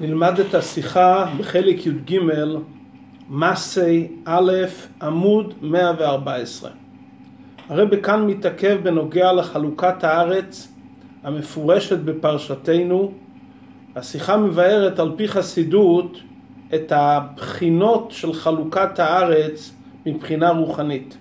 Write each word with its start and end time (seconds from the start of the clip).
נלמד 0.00 0.40
את 0.40 0.54
השיחה 0.54 1.26
בחלק 1.38 1.86
י"ג, 1.86 2.18
מסי 3.30 4.08
א', 4.24 4.52
עמוד 5.02 5.54
114. 5.62 6.70
הרב 7.68 7.96
כאן 7.96 8.26
מתעכב 8.26 8.78
בנוגע 8.82 9.32
לחלוקת 9.32 10.04
הארץ 10.04 10.72
המפורשת 11.22 11.98
בפרשתנו. 11.98 13.12
השיחה 13.96 14.36
מבארת 14.36 14.98
על 14.98 15.12
פי 15.16 15.28
חסידות 15.28 16.18
את 16.74 16.92
הבחינות 16.92 18.10
של 18.10 18.32
חלוקת 18.32 18.98
הארץ 18.98 19.74
מבחינה 20.06 20.50
רוחנית. 20.50 21.16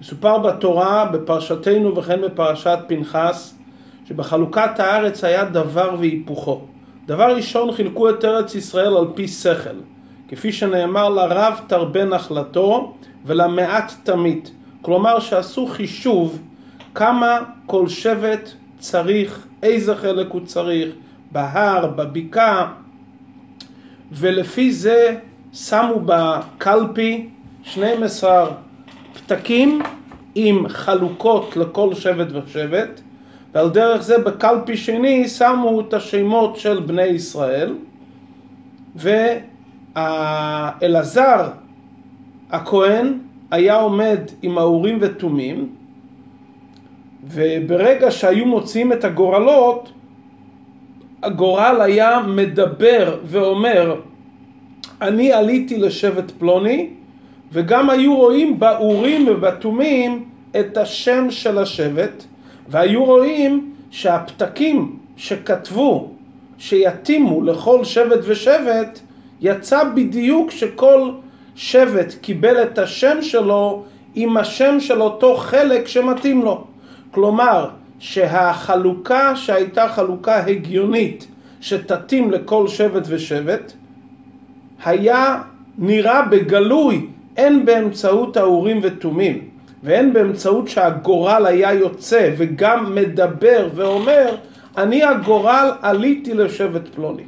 מסופר 0.00 0.38
בתורה, 0.38 1.04
בפרשתנו 1.04 1.96
וכן 1.96 2.20
בפרשת 2.20 2.78
פנחס, 2.86 3.58
שבחלוקת 4.04 4.80
הארץ 4.80 5.24
היה 5.24 5.44
דבר 5.44 5.94
והיפוכו. 5.98 6.69
דבר 7.10 7.36
ראשון 7.36 7.72
חילקו 7.72 8.10
את 8.10 8.24
ארץ 8.24 8.54
ישראל 8.54 8.96
על 8.96 9.06
פי 9.14 9.28
שכל, 9.28 9.76
כפי 10.28 10.52
שנאמר 10.52 11.08
לרב 11.08 11.60
תרבה 11.66 12.04
נחלתו 12.04 12.94
ולמעט 13.24 13.92
תמית. 14.02 14.50
כלומר 14.82 15.20
שעשו 15.20 15.66
חישוב 15.66 16.42
כמה 16.94 17.38
כל 17.66 17.88
שבט 17.88 18.50
צריך, 18.78 19.46
איזה 19.62 19.96
חלק 19.96 20.26
הוא 20.30 20.40
צריך, 20.44 20.94
בהר, 21.32 21.86
בבקעה, 21.86 22.72
ולפי 24.12 24.72
זה 24.72 25.16
שמו 25.52 26.00
בקלפי 26.04 27.28
12 27.62 28.52
פתקים 29.14 29.82
עם 30.34 30.68
חלוקות 30.68 31.56
לכל 31.56 31.94
שבט 31.94 32.28
ושבט, 32.32 33.00
ועל 33.54 33.70
דרך 33.70 34.02
זה 34.02 34.18
בקלפי 34.18 34.76
שני 34.76 35.28
שמו 35.28 35.80
את 35.80 35.94
השמות 35.94 36.56
של 36.56 36.80
בני 36.80 37.06
ישראל, 37.06 37.74
ואלעזר 39.96 41.48
הכהן 42.50 43.18
היה 43.50 43.76
עומד 43.76 44.20
עם 44.42 44.58
האורים 44.58 44.98
ותומים, 45.00 45.68
וברגע 47.24 48.10
שהיו 48.10 48.46
מוציאים 48.46 48.92
את 48.92 49.04
הגורלות, 49.04 49.92
הגורל 51.22 51.80
היה 51.80 52.20
מדבר 52.26 53.18
ואומר, 53.24 54.00
אני 55.02 55.32
עליתי 55.32 55.78
לשבט 55.78 56.30
פלוני, 56.38 56.90
וגם 57.52 57.90
היו 57.90 58.16
רואים 58.16 58.58
באורים 58.58 59.28
ובתומים 59.28 60.24
את 60.60 60.76
השם 60.76 61.30
של 61.30 61.58
השבט, 61.58 62.24
והיו 62.70 63.04
רואים 63.04 63.72
שהפתקים 63.90 64.96
שכתבו 65.16 66.10
שיתאימו 66.58 67.42
לכל 67.42 67.84
שבט 67.84 68.18
ושבט, 68.24 69.00
יצא 69.40 69.84
בדיוק 69.84 70.50
שכל 70.50 71.10
שבט 71.56 72.14
קיבל 72.20 72.62
את 72.62 72.78
השם 72.78 73.22
שלו 73.22 73.82
עם 74.14 74.36
השם 74.36 74.80
של 74.80 75.02
אותו 75.02 75.36
חלק 75.36 75.88
שמתאים 75.88 76.42
לו. 76.42 76.64
כלומר, 77.10 77.68
שהחלוקה 77.98 79.36
שהייתה 79.36 79.88
חלוקה 79.88 80.46
הגיונית 80.46 81.26
שתתאים 81.60 82.30
לכל 82.30 82.68
שבט 82.68 83.02
ושבט, 83.08 83.72
היה 84.84 85.42
נראה 85.78 86.22
בגלוי 86.22 87.06
הן 87.36 87.64
באמצעות 87.64 88.36
האורים 88.36 88.80
ותומים 88.82 89.48
והן 89.82 90.12
באמצעות 90.12 90.68
שהגורל 90.68 91.46
היה 91.46 91.72
יוצא 91.72 92.30
וגם 92.38 92.94
מדבר 92.94 93.68
ואומר 93.74 94.34
אני 94.76 95.04
הגורל 95.04 95.70
עליתי 95.82 96.34
לשבט 96.34 96.88
פלוני. 96.94 97.22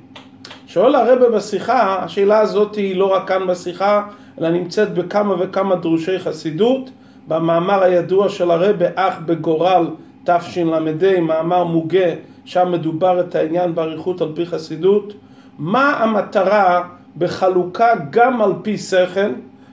שואל 0.66 0.94
הרבה 0.94 1.30
בשיחה, 1.30 2.04
השאלה 2.04 2.40
הזאת 2.40 2.74
היא 2.74 2.96
לא 2.96 3.12
רק 3.12 3.28
כאן 3.28 3.46
בשיחה 3.46 4.02
אלא 4.40 4.50
נמצאת 4.50 4.94
בכמה 4.94 5.34
וכמה 5.38 5.76
דרושי 5.76 6.18
חסידות 6.18 6.90
במאמר 7.28 7.82
הידוע 7.82 8.28
של 8.28 8.50
הרבה 8.50 8.86
אח 8.94 9.14
בגורל 9.26 9.86
תשל"ה, 10.24 11.20
מאמר 11.20 11.64
מוגה, 11.64 12.06
שם 12.44 12.72
מדובר 12.72 13.20
את 13.20 13.34
העניין 13.34 13.74
באריכות 13.74 14.20
על 14.20 14.28
פי 14.34 14.46
חסידות. 14.46 15.12
מה 15.58 15.90
המטרה 15.90 16.82
בחלוקה 17.18 17.88
גם 18.10 18.42
על 18.42 18.52
פי 18.62 18.78
שכל 18.78 19.20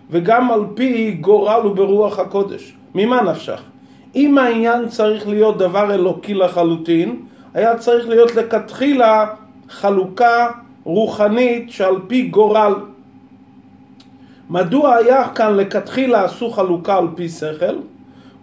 וגם 0.09 0.51
על 0.51 0.61
פי 0.73 1.11
גורל 1.11 1.67
וברוח 1.67 2.19
הקודש. 2.19 2.73
ממה 2.95 3.21
נפשך? 3.21 3.61
אם 4.15 4.37
העניין 4.37 4.87
צריך 4.87 5.27
להיות 5.27 5.57
דבר 5.57 5.93
אלוקי 5.93 6.33
לחלוטין, 6.33 7.15
היה 7.53 7.77
צריך 7.77 8.09
להיות 8.09 8.35
לכתחילה 8.35 9.25
חלוקה 9.69 10.47
רוחנית 10.83 11.71
שעל 11.71 11.95
פי 12.07 12.21
גורל. 12.21 12.73
מדוע 14.49 14.95
היה 14.95 15.29
כאן 15.29 15.55
לכתחילה 15.55 16.23
עשו 16.23 16.49
חלוקה 16.49 16.97
על 16.97 17.07
פי 17.15 17.29
שכל? 17.29 17.75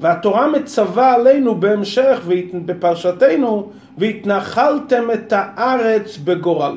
והתורה 0.00 0.48
מצווה 0.48 1.14
עלינו 1.14 1.54
בהמשך 1.54 2.20
בפרשתנו 2.64 3.70
והתנחלתם 3.98 5.04
את 5.14 5.32
הארץ 5.36 6.16
בגורל. 6.16 6.76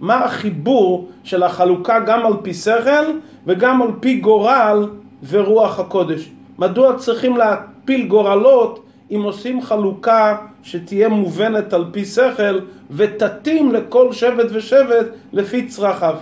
מה 0.00 0.24
החיבור 0.24 1.08
של 1.24 1.42
החלוקה 1.42 2.00
גם 2.00 2.26
על 2.26 2.32
פי 2.42 2.54
שכל 2.54 3.18
וגם 3.46 3.82
על 3.82 3.88
פי 4.00 4.14
גורל 4.20 4.88
ורוח 5.28 5.80
הקודש. 5.80 6.30
מדוע 6.58 6.96
צריכים 6.96 7.36
להפיל 7.36 8.06
גורלות 8.06 8.84
אם 9.10 9.22
עושים 9.22 9.62
חלוקה 9.62 10.36
שתהיה 10.62 11.08
מובנת 11.08 11.72
על 11.72 11.84
פי 11.92 12.04
שכל 12.04 12.58
ותתאים 12.90 13.72
לכל 13.72 14.12
שבט 14.12 14.46
ושבט 14.52 15.06
לפי 15.32 15.66
צרכיו. 15.66 16.16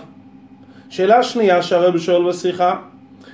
שאלה 0.89 1.23
שנייה 1.23 1.61
שהרב 1.61 1.97
שואל 1.97 2.29
בשיחה, 2.29 2.75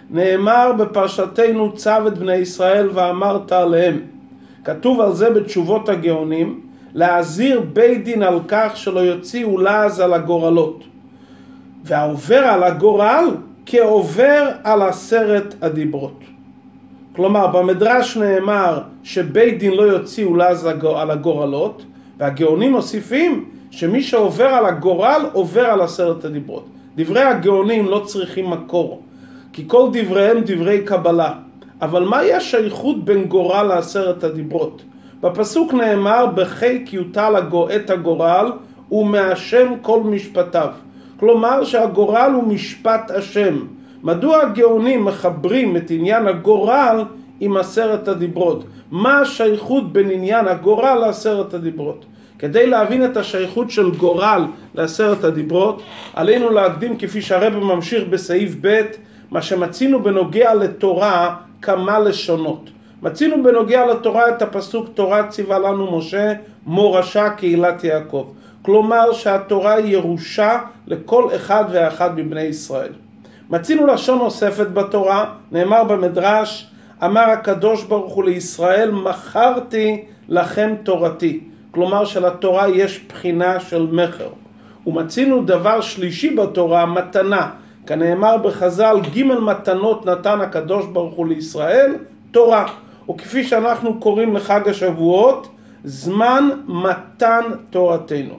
נאמר 0.10 0.72
בפרשתנו 0.78 1.74
צו 1.74 2.08
את 2.08 2.18
בני 2.18 2.36
ישראל 2.36 2.90
ואמרת 2.94 3.52
עליהם. 3.52 4.00
כתוב 4.64 5.02
על 5.02 5.14
זה 5.14 5.30
בתשובות 5.30 5.90
הגאונים, 5.90 6.60
להזהיר 6.96 7.62
בית 7.74 8.04
דין 8.04 8.24
על 8.24 8.40
כך 8.48 8.72
שלא 8.78 9.00
יוציאו 9.00 9.58
לעז 9.58 10.00
על 10.00 10.14
הגורלות. 10.14 10.84
והעובר 11.84 12.38
על 12.38 12.64
הגורל 12.64 13.26
כעובר 13.66 14.50
על 14.64 14.82
עשרת 14.82 15.56
הדיברות. 15.62 16.20
כלומר, 17.16 17.48
במדרש 17.48 18.18
נאמר 18.18 18.82
שבית 19.04 19.60
דין 19.60 19.74
לא 19.74 19.82
יוציאו 19.82 20.36
לעז 20.36 20.66
על 20.96 21.12
הגורלות, 21.12 21.84
והגאונים 22.18 22.72
מוסיפים 22.72 23.46
שמי 23.72 24.02
שעובר 24.02 24.48
על 24.48 24.66
הגורל 24.66 25.26
עובר 25.34 25.66
על 25.66 25.82
עשרת 25.82 26.26
הדיברות. 26.26 26.66
דברי 26.96 27.24
הגאונים 27.24 27.86
לא 27.86 28.00
צריכים 28.06 28.50
מקור, 28.50 29.02
כי 29.54 29.64
כל 29.68 29.90
דבריהם 29.94 30.38
דברי 30.46 30.82
קבלה. 30.84 31.34
אבל 31.82 32.04
מהי 32.04 32.34
השייכות 32.34 33.06
בין 33.06 33.24
גורל 33.24 33.64
לעשרת 33.64 34.24
הדיברות? 34.24 34.82
בפסוק 35.26 35.74
נאמר 35.74 36.26
בחיק 36.36 36.94
יוטל 36.94 37.34
את 37.76 37.90
הגורל 37.90 38.52
ומהשם 38.92 39.74
כל 39.82 40.00
משפטיו. 40.04 40.68
כלומר 41.20 41.64
שהגורל 41.64 42.32
הוא 42.36 42.44
משפט 42.44 43.12
השם. 43.12 43.66
מדוע 44.04 44.42
הגאונים 44.42 45.06
מחברים 45.06 45.78
את 45.78 45.92
עניין 45.92 46.28
הגורל 46.28 47.04
עם 47.40 47.58
עשרת 47.58 48.08
הדיברות? 48.08 48.64
מה 48.92 49.20
השייכות 49.20 49.94
בין 49.94 50.12
עניין 50.12 50.48
הגורל 50.48 50.96
לעשרת 50.96 51.54
הדיברות? 51.54 52.06
כדי 52.40 52.68
להבין 52.68 53.06
את 53.06 53.18
השייכות 53.18 53.72
של 53.72 53.92
גורל 53.92 54.46
לעשרת 54.76 55.24
הדיברות, 55.24 55.82
עלינו 56.14 56.50
להקדים 56.50 56.98
כפי 56.98 57.22
שהרבא 57.22 57.60
ממשיך 57.60 58.04
בסעיף 58.10 58.56
ב', 58.62 58.82
מה 59.32 59.42
שמצינו 59.42 60.04
בנוגע 60.04 60.54
לתורה 60.54 61.36
כמה 61.62 62.00
לשונות. 62.00 62.75
מצינו 63.02 63.44
בנוגע 63.44 63.86
לתורה 63.86 64.30
את 64.30 64.42
הפסוק 64.42 64.90
תורה 64.94 65.28
ציווה 65.28 65.60
לנו 65.60 65.98
משה 65.98 66.34
מורשה 66.66 67.30
קהילת 67.30 67.84
יעקב. 67.84 68.32
כלומר 68.62 69.14
שהתורה 69.14 69.74
היא 69.74 69.94
ירושה 69.94 70.60
לכל 70.88 71.36
אחד 71.36 71.64
ואחד 71.72 72.20
מבני 72.20 72.42
ישראל. 72.42 72.92
מצינו 73.50 73.88
לשון 73.88 74.18
נוספת 74.18 74.68
בתורה, 74.68 75.26
נאמר 75.52 75.84
במדרש, 75.84 76.68
אמר 77.04 77.22
הקדוש 77.30 77.84
ברוך 77.84 78.14
הוא 78.14 78.24
לישראל, 78.24 78.92
מכרתי 78.92 80.06
לכם 80.30 80.74
תורתי. 80.84 81.40
כלומר 81.72 82.06
שלתורה 82.06 82.70
יש 82.70 83.06
בחינה 83.10 83.60
של 83.60 83.88
מכר. 83.92 84.30
ומצינו 84.88 85.44
דבר 85.44 85.82
שלישי 85.82 86.36
בתורה, 86.36 86.86
מתנה. 86.86 87.50
כנאמר 87.88 88.38
בחז"ל, 88.38 89.00
ג' 89.16 89.24
מתנות 89.24 90.06
נתן 90.06 90.42
הקדוש 90.42 90.86
ברוך 90.86 91.14
הוא 91.14 91.28
לישראל, 91.28 91.96
תורה. 92.32 92.66
וכפי 93.10 93.44
שאנחנו 93.44 94.00
קוראים 94.00 94.36
לחג 94.36 94.70
השבועות, 94.70 95.48
זמן 95.84 96.50
מתן 96.68 97.44
תורתנו. 97.70 98.34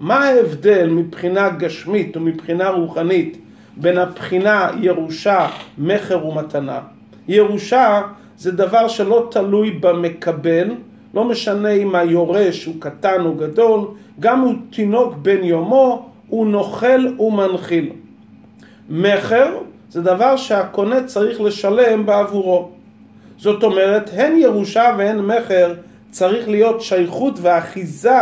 מה 0.00 0.24
ההבדל 0.24 0.88
מבחינה 0.90 1.48
גשמית 1.48 2.16
ומבחינה 2.16 2.68
רוחנית 2.68 3.38
בין 3.76 3.98
הבחינה 3.98 4.70
ירושה, 4.80 5.48
מכר 5.78 6.26
ומתנה? 6.26 6.80
ירושה 7.28 8.02
זה 8.38 8.52
דבר 8.52 8.88
שלא 8.88 9.28
תלוי 9.30 9.70
במקבל, 9.70 10.70
לא 11.14 11.24
משנה 11.24 11.70
אם 11.70 11.94
היורש 11.94 12.64
הוא 12.64 12.74
קטן 12.78 13.24
או 13.24 13.34
גדול, 13.34 13.80
גם 14.20 14.40
הוא 14.40 14.54
תינוק 14.70 15.14
בן 15.22 15.44
יומו, 15.44 16.10
הוא 16.28 16.46
נוכל 16.46 17.20
ומנחיל. 17.20 17.90
מכר 18.90 19.58
זה 19.90 20.02
דבר 20.02 20.36
שהקונה 20.36 21.04
צריך 21.04 21.40
לשלם 21.40 22.06
בעבורו. 22.06 22.70
זאת 23.42 23.62
אומרת, 23.62 24.10
הן 24.12 24.36
ירושה 24.36 24.94
והן 24.98 25.18
מכר 25.18 25.74
צריך 26.10 26.48
להיות 26.48 26.80
שייכות 26.80 27.38
ואחיזה 27.42 28.18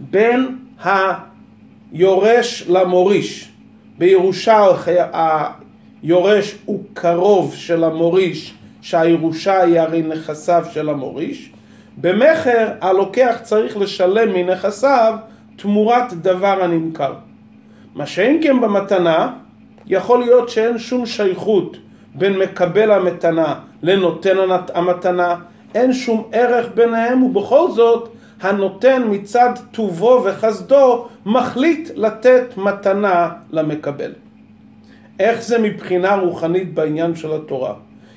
בין 0.00 0.56
היורש 1.92 2.64
למוריש. 2.68 3.52
בירושה 3.98 4.66
היורש 6.02 6.54
הוא 6.64 6.84
קרוב 6.94 7.54
של 7.54 7.84
המוריש, 7.84 8.54
שהירושה 8.82 9.62
היא 9.62 9.80
הרי 9.80 10.02
נכסיו 10.02 10.64
של 10.72 10.88
המוריש. 10.88 11.52
במכר 12.00 12.68
הלוקח 12.80 13.38
צריך 13.42 13.76
לשלם 13.76 14.32
מנכסיו 14.32 15.14
תמורת 15.56 16.12
דבר 16.12 16.64
הנמכר. 16.64 17.14
מה 17.94 18.06
שאין 18.06 18.40
כן 18.42 18.60
במתנה, 18.60 19.32
יכול 19.86 20.20
להיות 20.20 20.48
שאין 20.48 20.78
שום 20.78 21.06
שייכות 21.06 21.76
בין 22.14 22.38
מקבל 22.38 22.90
המתנה 22.90 23.54
לנותן 23.82 24.36
המתנה, 24.74 25.36
אין 25.74 25.92
שום 25.92 26.28
ערך 26.32 26.66
ביניהם 26.74 27.22
ובכל 27.22 27.70
זאת 27.70 28.08
הנותן 28.40 29.02
מצד 29.10 29.50
טובו 29.70 30.22
וחסדו 30.24 31.06
מחליט 31.26 31.90
לתת 31.94 32.44
מתנה 32.56 33.28
למקבל. 33.50 34.12
איך 35.20 35.42
זה 35.42 35.58
מבחינה 35.58 36.14
רוחנית 36.14 36.74
בעניין 36.74 37.16
של 37.16 37.32
התורה? 37.32 37.74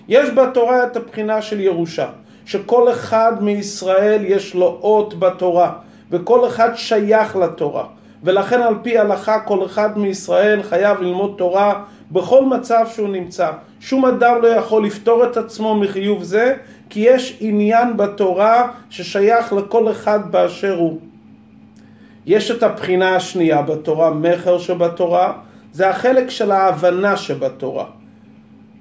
יש 0.07 0.29
בתורה 0.29 0.83
את 0.83 0.97
הבחינה 0.97 1.41
של 1.41 1.59
ירושה, 1.59 2.07
שכל 2.45 2.91
אחד 2.91 3.33
מישראל 3.41 4.21
יש 4.25 4.55
לו 4.55 4.79
אות 4.81 5.19
בתורה, 5.19 5.71
וכל 6.11 6.47
אחד 6.47 6.69
שייך 6.75 7.35
לתורה. 7.35 7.85
ולכן 8.23 8.61
על 8.61 8.75
פי 8.81 8.97
הלכה 8.97 9.39
כל 9.39 9.65
אחד 9.65 9.97
מישראל 9.97 10.63
חייב 10.63 11.01
ללמוד 11.01 11.33
תורה 11.37 11.83
בכל 12.11 12.45
מצב 12.45 12.85
שהוא 12.93 13.09
נמצא. 13.09 13.51
שום 13.79 14.05
אדם 14.05 14.41
לא 14.41 14.47
יכול 14.47 14.85
לפתור 14.85 15.23
את 15.23 15.37
עצמו 15.37 15.75
מחיוב 15.75 16.23
זה, 16.23 16.55
כי 16.89 16.99
יש 16.99 17.37
עניין 17.39 17.97
בתורה 17.97 18.71
ששייך 18.89 19.53
לכל 19.53 19.91
אחד 19.91 20.31
באשר 20.31 20.75
הוא. 20.75 20.99
יש 22.25 22.51
את 22.51 22.63
הבחינה 22.63 23.15
השנייה 23.15 23.61
בתורה, 23.61 24.09
מכר 24.09 24.57
שבתורה, 24.57 25.33
זה 25.71 25.89
החלק 25.89 26.29
של 26.29 26.51
ההבנה 26.51 27.17
שבתורה. 27.17 27.85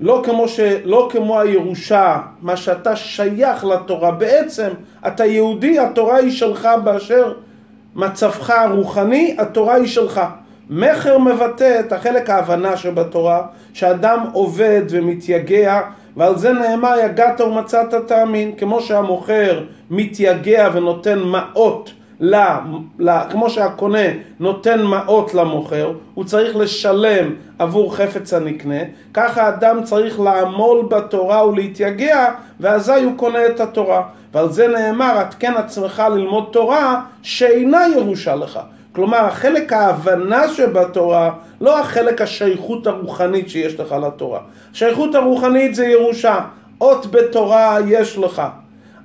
לא 0.00 0.22
כמו, 0.24 0.48
ש... 0.48 0.60
לא 0.84 1.08
כמו 1.12 1.40
הירושה, 1.40 2.20
מה 2.40 2.56
שאתה 2.56 2.96
שייך 2.96 3.64
לתורה, 3.64 4.10
בעצם 4.10 4.68
אתה 5.06 5.24
יהודי, 5.24 5.78
התורה 5.78 6.16
היא 6.16 6.30
שלך 6.32 6.68
באשר 6.84 7.32
מצבך 7.94 8.50
הרוחני, 8.50 9.36
התורה 9.38 9.74
היא 9.74 9.86
שלך. 9.86 10.20
מכר 10.70 11.18
מבטא 11.18 11.80
את 11.80 11.92
החלק 11.92 12.30
ההבנה 12.30 12.76
שבתורה, 12.76 13.42
שאדם 13.72 14.26
עובד 14.32 14.82
ומתייגע, 14.88 15.80
ועל 16.16 16.38
זה 16.38 16.52
נאמר 16.52 16.94
יגעת 17.04 17.40
ומצאת 17.40 17.94
תאמין, 18.06 18.52
כמו 18.58 18.80
שהמוכר 18.80 19.64
מתייגע 19.90 20.68
ונותן 20.72 21.18
מעות 21.18 21.92
ל, 22.20 22.36
ל, 22.98 23.10
כמו 23.30 23.50
שהקונה 23.50 24.08
נותן 24.40 24.82
מעות 24.82 25.34
למוכר, 25.34 25.92
הוא 26.14 26.24
צריך 26.24 26.56
לשלם 26.56 27.34
עבור 27.58 27.96
חפץ 27.96 28.34
הנקנה, 28.34 28.80
ככה 29.14 29.48
אדם 29.48 29.82
צריך 29.82 30.20
לעמול 30.20 30.86
בתורה 30.90 31.46
ולהתייגע, 31.46 32.32
ואזי 32.60 33.02
הוא 33.04 33.12
קונה 33.16 33.46
את 33.46 33.60
התורה. 33.60 34.02
ועל 34.32 34.50
זה 34.50 34.68
נאמר, 34.68 35.18
התקן 35.18 35.54
עצמך 35.54 36.02
ללמוד 36.10 36.48
תורה 36.52 37.00
שאינה 37.22 37.88
ירושה 37.96 38.34
לך. 38.34 38.60
כלומר, 38.94 39.18
החלק 39.18 39.72
ההבנה 39.72 40.48
שבתורה, 40.48 41.30
לא 41.60 41.78
החלק 41.80 42.20
השייכות 42.20 42.86
הרוחנית 42.86 43.48
שיש 43.48 43.80
לך 43.80 43.92
לתורה. 44.06 44.40
השייכות 44.72 45.14
הרוחנית 45.14 45.74
זה 45.74 45.86
ירושה. 45.86 46.40
אות 46.80 47.06
בתורה 47.10 47.78
יש 47.88 48.18
לך. 48.18 48.42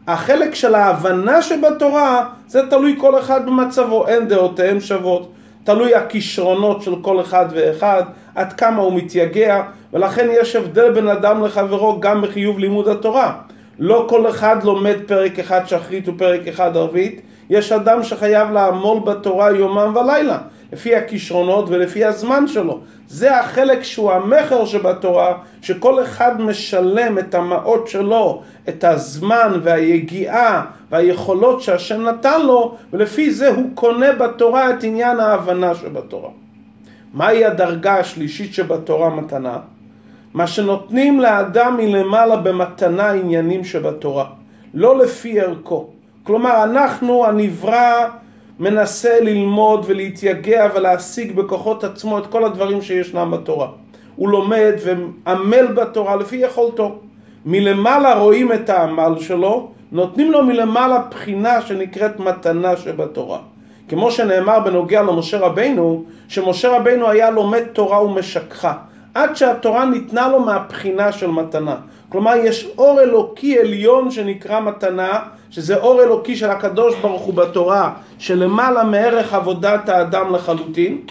החלק 0.07 0.55
של 0.55 0.75
ההבנה 0.75 1.41
שבתורה, 1.41 2.25
זה 2.47 2.69
תלוי 2.69 2.95
כל 2.99 3.19
אחד 3.19 3.45
במצבו, 3.45 4.07
אין 4.07 4.27
דעותיהם 4.27 4.79
שוות. 4.79 5.31
תלוי 5.63 5.95
הכישרונות 5.95 6.81
של 6.81 6.95
כל 7.01 7.21
אחד 7.21 7.45
ואחד, 7.51 8.03
עד 8.35 8.53
כמה 8.53 8.81
הוא 8.81 8.93
מתייגע, 8.93 9.61
ולכן 9.93 10.27
יש 10.31 10.55
הבדל 10.55 10.91
בין 10.91 11.07
אדם 11.07 11.43
לחברו 11.43 11.99
גם 11.99 12.21
בחיוב 12.21 12.59
לימוד 12.59 12.87
התורה. 12.87 13.33
לא 13.79 14.05
כל 14.09 14.29
אחד 14.29 14.63
לומד 14.63 14.97
פרק 15.07 15.39
אחד 15.39 15.61
שחרית 15.67 16.09
ופרק 16.09 16.47
אחד 16.47 16.77
ערבית, 16.77 17.21
יש 17.49 17.71
אדם 17.71 18.03
שחייב 18.03 18.51
לעמול 18.51 18.99
בתורה 18.99 19.51
יומם 19.51 19.95
ולילה, 19.95 20.37
לפי 20.73 20.95
הכישרונות 20.95 21.69
ולפי 21.69 22.05
הזמן 22.05 22.47
שלו. 22.47 22.79
זה 23.07 23.39
החלק 23.39 23.83
שהוא 23.83 24.11
המכר 24.11 24.65
שבתורה, 24.65 25.37
שכל 25.61 26.03
אחד 26.03 26.41
משלם 26.41 27.19
את 27.19 27.35
המעות 27.35 27.87
שלו, 27.87 28.41
את 28.69 28.83
הזמן 28.83 29.59
והיגיעה 29.63 30.65
והיכולות 30.91 31.61
שהשם 31.61 32.01
נתן 32.01 32.41
לו, 32.41 32.75
ולפי 32.93 33.31
זה 33.31 33.49
הוא 33.49 33.65
קונה 33.75 34.11
בתורה 34.11 34.69
את 34.69 34.83
עניין 34.83 35.19
ההבנה 35.19 35.75
שבתורה. 35.75 36.29
מהי 37.13 37.45
הדרגה 37.45 37.99
השלישית 37.99 38.53
שבתורה 38.53 39.09
מתנה? 39.09 39.57
מה 40.33 40.47
שנותנים 40.47 41.19
לאדם 41.19 41.77
מלמעלה 41.77 42.35
במתנה 42.35 43.11
עניינים 43.11 43.63
שבתורה, 43.63 44.25
לא 44.73 44.97
לפי 44.97 45.41
ערכו. 45.41 45.89
כלומר, 46.23 46.63
אנחנו, 46.63 47.25
הנברא, 47.25 48.07
מנסה 48.59 49.19
ללמוד 49.21 49.85
ולהתייגע 49.87 50.67
ולהשיג 50.75 51.35
בכוחות 51.35 51.83
עצמו 51.83 52.17
את 52.17 52.27
כל 52.27 52.45
הדברים 52.45 52.81
שישנם 52.81 53.31
בתורה. 53.31 53.67
הוא 54.15 54.29
לומד 54.29 54.73
ועמל 54.83 55.67
בתורה 55.67 56.15
לפי 56.15 56.35
יכולתו. 56.35 56.99
מלמעלה 57.45 58.15
רואים 58.15 58.53
את 58.53 58.69
העמל 58.69 59.13
שלו, 59.19 59.71
נותנים 59.91 60.31
לו 60.31 60.43
מלמעלה 60.43 61.01
בחינה 61.11 61.61
שנקראת 61.61 62.19
מתנה 62.19 62.77
שבתורה. 62.77 63.39
כמו 63.89 64.11
שנאמר 64.11 64.59
בנוגע 64.59 65.01
למשה 65.01 65.39
רבינו, 65.39 66.03
שמשה 66.27 66.69
רבינו 66.69 67.09
היה 67.09 67.29
לומד 67.29 67.63
תורה 67.63 68.03
ומשככה. 68.03 68.73
עד 69.13 69.35
שהתורה 69.35 69.85
ניתנה 69.85 70.27
לו 70.27 70.39
מהבחינה 70.39 71.11
של 71.11 71.27
מתנה. 71.27 71.75
כלומר, 72.09 72.35
יש 72.35 72.67
אור 72.77 73.01
אלוקי 73.01 73.59
עליון 73.59 74.11
שנקרא 74.11 74.59
מתנה, 74.59 75.19
שזה 75.49 75.75
אור 75.75 76.03
אלוקי 76.03 76.35
של 76.35 76.49
הקדוש 76.49 76.95
ברוך 77.01 77.21
הוא 77.21 77.33
בתורה, 77.33 77.93
שלמעלה 78.17 78.83
מערך 78.83 79.33
עבודת 79.33 79.89
האדם 79.89 80.33
לחלוטין. 80.33 81.01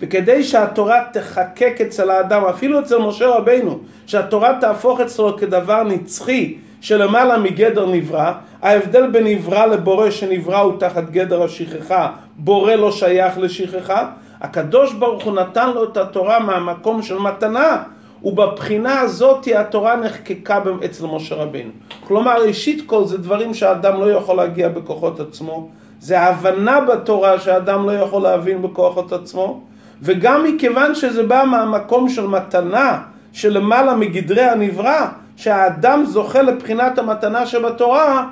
וכדי 0.00 0.44
שהתורה 0.44 1.00
תחקק 1.12 1.80
אצל 1.80 2.10
האדם, 2.10 2.44
אפילו 2.44 2.80
אצל 2.80 2.98
משה 2.98 3.26
רבינו, 3.28 3.78
שהתורה 4.06 4.58
תהפוך 4.60 5.00
אצלו 5.00 5.36
כדבר 5.36 5.82
נצחי 5.82 6.54
שלמעלה 6.80 7.38
מגדר 7.38 7.86
נברא, 7.86 8.32
ההבדל 8.62 9.06
בין 9.06 9.24
נברא 9.24 9.66
לבורא 9.66 10.10
שנברא 10.10 10.60
הוא 10.60 10.80
תחת 10.80 11.10
גדר 11.10 11.42
השכחה, 11.42 12.10
בורא 12.36 12.74
לא 12.74 12.92
שייך 12.92 13.38
לשכחה, 13.38 14.08
הקדוש 14.40 14.92
ברוך 14.92 15.24
הוא 15.24 15.34
נתן 15.34 15.70
לו 15.70 15.84
את 15.84 15.96
התורה 15.96 16.38
מהמקום 16.38 17.02
של 17.02 17.18
מתנה, 17.18 17.82
ובבחינה 18.26 19.00
הזאת 19.00 19.48
התורה 19.58 19.96
נחקקה 19.96 20.58
אצל 20.84 21.06
משה 21.06 21.34
רבינו. 21.34 21.70
כלומר, 22.04 22.42
ראשית 22.46 22.82
כל 22.86 23.04
זה 23.04 23.18
דברים 23.18 23.54
שהאדם 23.54 24.00
לא 24.00 24.10
יכול 24.12 24.36
להגיע 24.36 24.68
בכוחות 24.68 25.20
עצמו, 25.20 25.68
זה 26.00 26.20
הבנה 26.20 26.80
בתורה 26.80 27.40
שהאדם 27.40 27.86
לא 27.86 27.92
יכול 27.92 28.22
להבין 28.22 28.62
בכוחות 28.62 29.12
עצמו, 29.12 29.60
וגם 30.02 30.44
מכיוון 30.44 30.94
שזה 30.94 31.22
בא 31.22 31.44
מהמקום 31.50 32.08
של 32.08 32.26
מתנה, 32.26 33.02
שלמעלה 33.32 33.94
מגדרי 33.94 34.42
הנברא, 34.42 35.06
שהאדם 35.36 36.04
זוכה 36.04 36.42
לבחינת 36.42 36.98
המתנה 36.98 37.46
שבתורה, 37.46 38.26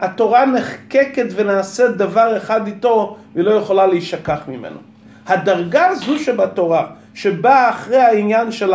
התורה 0.00 0.46
נחקקת 0.46 1.26
ונעשית 1.34 1.90
דבר 1.96 2.36
אחד 2.36 2.66
איתו, 2.66 3.16
והיא 3.34 3.44
לא 3.44 3.50
יכולה 3.50 3.86
להישכח 3.86 4.38
ממנו. 4.48 4.76
הדרגה 5.26 5.86
הזו 5.86 6.18
שבתורה, 6.18 6.86
שבאה 7.14 7.70
אחרי 7.70 7.96
העניין 8.00 8.52
של 8.52 8.72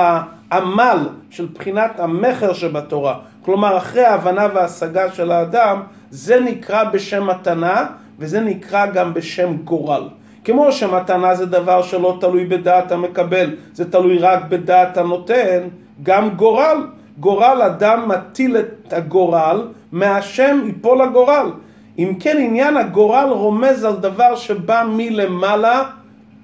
העמל, 0.52 0.98
של 1.30 1.48
בחינת 1.54 2.00
המכר 2.00 2.54
שבתורה, 2.54 3.16
כלומר 3.42 3.78
אחרי 3.78 4.04
ההבנה 4.06 4.48
וההשגה 4.54 5.12
של 5.12 5.32
האדם, 5.32 5.82
זה 6.10 6.40
נקרא 6.40 6.84
בשם 6.84 7.28
מתנה, 7.28 7.86
וזה 8.20 8.42
נקרא 8.42 8.86
גם 8.86 9.14
בשם 9.14 9.58
גורל. 9.64 10.04
כמו 10.44 10.72
שמתנה 10.72 11.36
זה 11.36 11.46
דבר 11.46 11.82
שלא 11.82 12.18
תלוי 12.22 12.46
בדעת 12.46 12.92
המקבל, 12.92 13.56
זה 13.74 13.92
תלוי 13.92 14.18
רק 14.18 14.44
בדעת 14.50 14.98
הנותן, 14.98 15.68
גם 16.04 16.30
גורל. 16.30 16.88
גורל 17.20 17.62
אדם 17.66 18.10
מטיל 18.10 18.58
את 18.58 18.94
הגורל, 18.94 19.68
מהשם 19.92 20.62
ייפול 20.66 21.02
הגורל. 21.02 21.52
אם 22.00 22.14
כן 22.20 22.38
עניין 22.40 22.78
הגורל 22.78 23.30
רומז 23.30 23.84
על 23.84 23.96
דבר 23.96 24.36
שבא 24.36 24.84
מלמעלה 24.90 25.84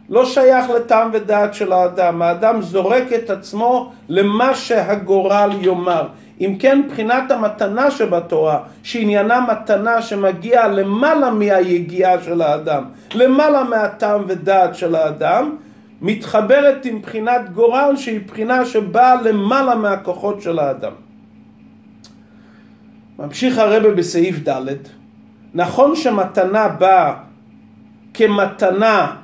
לא 0.10 0.26
שייך 0.26 0.70
לטעם 0.70 1.10
ודעת 1.14 1.54
של 1.54 1.74
האדם, 1.74 2.22
האדם 2.22 2.62
זורק 2.62 3.14
את 3.16 3.30
עצמו 3.30 3.92
למה 4.10 4.56
שהגורל 4.56 5.50
יאמר. 5.62 6.08
אם 6.42 6.56
כן 6.60 6.82
בחינת 6.90 7.32
המתנה 7.32 7.92
שבתורה, 7.92 8.60
שעניינה 8.84 9.46
מתנה 9.52 10.02
שמגיעה 10.02 10.68
למעלה 10.68 11.30
מהיגיעה 11.30 12.24
של 12.24 12.42
האדם, 12.42 12.84
למעלה 13.14 13.64
מהטעם 13.64 14.24
ודעת 14.28 14.76
של 14.76 14.96
האדם, 14.96 15.56
מתחברת 16.02 16.86
עם 16.86 17.02
בחינת 17.02 17.54
גורל 17.54 17.94
שהיא 17.96 18.20
בחינה 18.28 18.66
שבאה 18.66 19.22
למעלה 19.22 19.76
מהכוחות 19.76 20.42
של 20.42 20.60
האדם. 20.60 20.92
ממשיך 23.20 23.58
הרבה 23.58 23.92
בסעיף 23.92 24.50
ד', 24.50 24.76
נכון 25.54 25.96
שמתנה 25.96 26.68
באה 26.68 27.14
כמתנה 28.14 29.16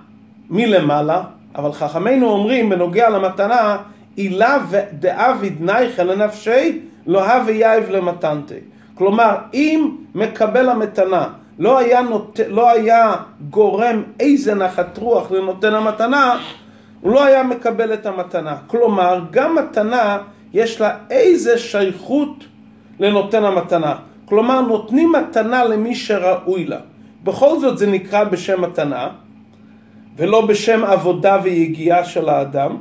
מלמעלה, 0.51 1.21
אבל 1.55 1.71
חכמינו 1.71 2.29
אומרים 2.29 2.69
בנוגע 2.69 3.09
למתנה, 3.09 3.77
אילה 4.17 4.57
דאביד 4.93 5.61
נייכל 5.61 6.03
לנפשי 6.03 6.79
לא 7.07 7.31
הווה 7.31 7.51
יאיב 7.51 7.89
למתנתי. 7.89 8.59
כלומר, 8.95 9.35
אם 9.53 9.91
מקבל 10.15 10.69
המתנה 10.69 11.27
לא 11.59 11.77
היה, 11.77 12.01
נות... 12.01 12.39
לא 12.49 12.69
היה 12.69 13.13
גורם 13.49 14.03
איזה 14.19 14.55
נחת 14.55 14.97
רוח 14.97 15.31
לנותן 15.31 15.73
המתנה, 15.73 16.37
הוא 17.01 17.11
לא 17.11 17.23
היה 17.23 17.43
מקבל 17.43 17.93
את 17.93 18.05
המתנה. 18.05 18.55
כלומר, 18.67 19.21
גם 19.31 19.55
מתנה 19.55 20.17
יש 20.53 20.81
לה 20.81 20.97
איזה 21.09 21.57
שייכות 21.57 22.43
לנותן 22.99 23.43
המתנה. 23.43 23.95
כלומר, 24.25 24.61
נותנים 24.61 25.11
מתנה 25.11 25.63
למי 25.63 25.95
שראוי 25.95 26.65
לה. 26.65 26.77
בכל 27.23 27.59
זאת 27.59 27.77
זה 27.77 27.87
נקרא 27.87 28.23
בשם 28.23 28.61
מתנה, 28.61 29.07
ולא 30.21 30.45
בשם 30.45 30.83
עבודה 30.83 31.37
ויגיעה 31.43 32.05
של 32.05 32.29
האדם, 32.29 32.77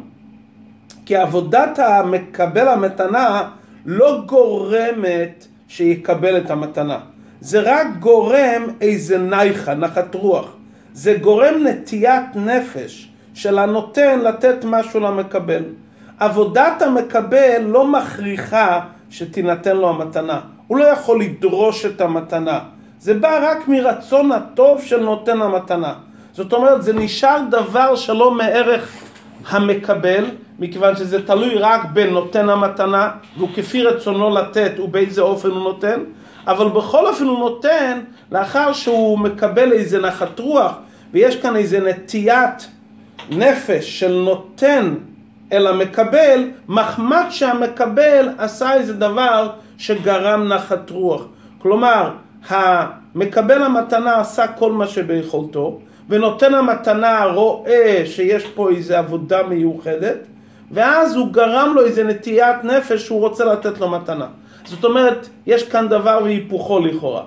כי 1.07 1.17
עבודת 1.17 1.79
המקבל 1.79 2.69
המתנה 2.69 3.49
לא 3.87 4.23
גורמת 4.27 5.47
שיקבל 5.69 6.37
את 6.37 6.51
המתנה. 6.51 6.99
זה 7.41 7.61
רק 7.65 7.87
גורם 7.99 8.67
איזה 8.81 9.19
נייחה, 9.19 9.75
נחת 9.75 10.15
רוח. 10.15 10.57
זה 10.93 11.15
גורם 11.15 11.55
נטיית 11.67 12.37
נפש 12.37 13.09
של 13.35 13.59
הנותן 13.59 14.19
לתת 14.19 14.65
משהו 14.65 15.01
למקבל. 15.01 15.63
עבודת 16.19 16.83
המקבל 16.83 17.63
לא 17.63 17.87
מכריחה 17.87 18.81
שתינתן 19.11 19.77
לו 19.77 19.89
המתנה. 19.89 20.41
הוא 20.67 20.79
לא 20.79 20.85
יכול 20.85 21.21
לדרוש 21.21 21.87
את 21.87 22.01
המתנה. 22.01 22.59
זה 22.99 23.15
בא 23.15 23.39
רק 23.43 23.69
מרצון 23.69 24.33
הטוב 24.33 24.83
של 24.83 25.01
נותן 25.01 25.43
המתנה. 25.43 25.95
זאת 26.33 26.53
אומרת, 26.53 26.83
זה 26.83 26.93
נשאר 26.93 27.41
דבר 27.51 27.97
שלא 27.97 28.31
מערך 28.31 28.93
המקבל, 29.49 30.25
מכיוון 30.59 30.97
שזה 30.97 31.27
תלוי 31.27 31.55
רק 31.55 31.81
בנותן 31.93 32.49
המתנה, 32.49 33.11
והוא 33.37 33.49
כפי 33.55 33.83
רצונו 33.83 34.35
לתת 34.35 34.73
ובאיזה 34.79 35.23
אופן 35.23 35.49
הוא 35.49 35.63
נותן, 35.65 36.01
אבל 36.47 36.69
בכל 36.69 37.07
אופן 37.07 37.25
הוא 37.25 37.39
נותן 37.39 38.01
לאחר 38.33 38.73
שהוא 38.73 39.19
מקבל 39.19 39.73
איזה 39.73 40.01
נחת 40.01 40.39
רוח, 40.39 40.73
ויש 41.13 41.37
כאן 41.37 41.57
איזה 41.57 41.81
נטיית 41.81 42.69
נפש 43.31 44.01
של 44.01 44.13
נותן 44.13 44.95
אל 45.53 45.67
המקבל, 45.67 46.51
מחמד 46.69 47.25
שהמקבל 47.31 48.29
עשה 48.39 48.75
איזה 48.75 48.93
דבר 48.93 49.51
שגרם 49.79 50.49
נחת 50.49 50.91
רוח. 50.91 51.23
כלומר, 51.59 52.11
המקבל 52.49 53.63
המתנה 53.63 54.21
עשה 54.21 54.47
כל 54.47 54.73
מה 54.73 54.87
שביכולתו, 54.87 55.79
ונותן 56.11 56.55
המתנה 56.55 57.25
רואה 57.25 58.03
שיש 58.07 58.47
פה 58.47 58.71
איזו 58.71 58.95
עבודה 58.95 59.43
מיוחדת, 59.43 60.19
ואז 60.71 61.17
הוא 61.17 61.33
גרם 61.33 61.73
לו 61.75 61.85
איזה 61.85 62.05
נטיית 62.05 62.65
נפש 62.65 63.05
שהוא 63.05 63.21
רוצה 63.21 63.45
לתת 63.45 63.81
לו 63.81 63.89
מתנה. 63.89 64.27
זאת 64.65 64.85
אומרת, 64.85 65.29
יש 65.47 65.69
כאן 65.69 65.89
דבר 65.89 66.21
והיפוכו 66.25 66.81
לכאורה. 66.81 67.23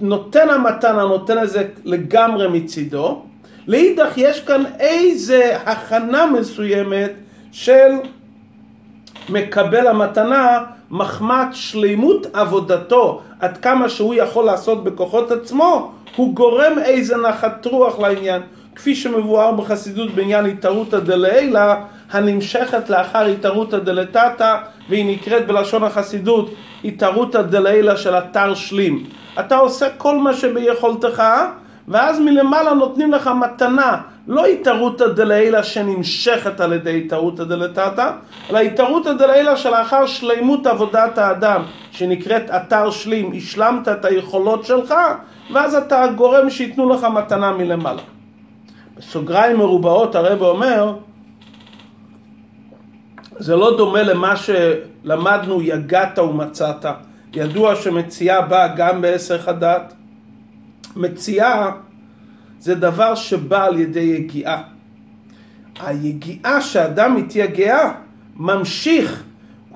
נותן 0.00 0.48
המתנה 0.48 1.02
נותן 1.02 1.42
את 1.42 1.50
זה 1.50 1.68
לגמרי 1.84 2.48
מצידו, 2.48 3.22
לאידך 3.66 4.12
יש 4.16 4.40
כאן 4.40 4.64
איזה 4.78 5.56
הכנה 5.66 6.26
מסוימת 6.26 7.12
של 7.52 7.90
מקבל 9.28 9.86
המתנה 9.86 10.58
מחמת 10.90 11.48
שלימות 11.52 12.26
עבודתו, 12.32 13.20
עד 13.40 13.56
כמה 13.56 13.88
שהוא 13.88 14.14
יכול 14.14 14.44
לעשות 14.44 14.84
בכוחות 14.84 15.30
עצמו, 15.30 15.92
הוא 16.16 16.34
גורם 16.34 16.78
איזה 16.84 17.16
נחת 17.16 17.66
רוח 17.66 17.98
לעניין. 17.98 18.42
כפי 18.76 18.94
שמבואר 18.94 19.52
בחסידות 19.52 20.10
בעניין 20.10 20.46
התערותא 20.46 20.98
דלעילא, 20.98 21.72
הנמשכת 22.10 22.90
לאחר 22.90 23.24
התערותא 23.24 23.78
דלתתא, 23.78 24.56
והיא 24.88 25.16
נקראת 25.16 25.46
בלשון 25.46 25.82
החסידות 25.82 26.50
התערותא 26.84 27.42
דלעילא 27.42 27.96
של 27.96 28.14
אתר 28.14 28.54
שלים. 28.54 29.04
אתה 29.40 29.56
עושה 29.56 29.88
כל 29.98 30.16
מה 30.16 30.34
שביכולתך, 30.34 31.22
ואז 31.88 32.20
מלמעלה 32.20 32.74
נותנים 32.74 33.12
לך 33.12 33.30
מתנה, 33.40 34.00
לא 34.28 34.46
התערותא 34.46 35.06
דלעילא 35.08 35.62
שנמשכת 35.62 36.60
על 36.60 36.72
ידי 36.72 37.02
התערותא 37.04 37.44
דלתתא, 37.44 38.10
אלא 38.50 38.58
התערותא 38.58 39.12
דלעילא 39.12 39.56
שלאחר 39.56 40.06
שלימות 40.06 40.66
עבודת 40.66 41.18
האדם, 41.18 41.62
שנקראת 41.90 42.50
אתר 42.50 42.90
שלים, 42.90 43.32
השלמת 43.36 43.88
את 43.88 44.04
היכולות 44.04 44.64
שלך, 44.64 44.94
ואז 45.52 45.74
אתה 45.74 46.06
גורם 46.16 46.50
שייתנו 46.50 46.88
לך 46.88 47.04
מתנה 47.04 47.52
מלמעלה. 47.52 48.02
בסוגריים 48.96 49.56
מרובעות 49.56 50.14
הרב 50.14 50.42
אומר, 50.42 50.96
זה 53.38 53.56
לא 53.56 53.76
דומה 53.76 54.02
למה 54.02 54.34
שלמדנו 54.36 55.62
יגעת 55.62 56.18
ומצאת. 56.18 56.86
ידוע 57.34 57.76
שמציאה 57.76 58.40
באה 58.40 58.68
גם 58.76 59.00
בעסק 59.00 59.48
הדת. 59.48 59.92
מציאה 60.96 61.70
זה 62.58 62.74
דבר 62.74 63.14
שבא 63.14 63.64
על 63.64 63.78
ידי 63.78 64.00
יגיעה. 64.00 64.62
היגיעה 65.80 66.60
שאדם 66.60 67.16
מתייגע 67.16 67.92
ממשיך, 68.36 69.22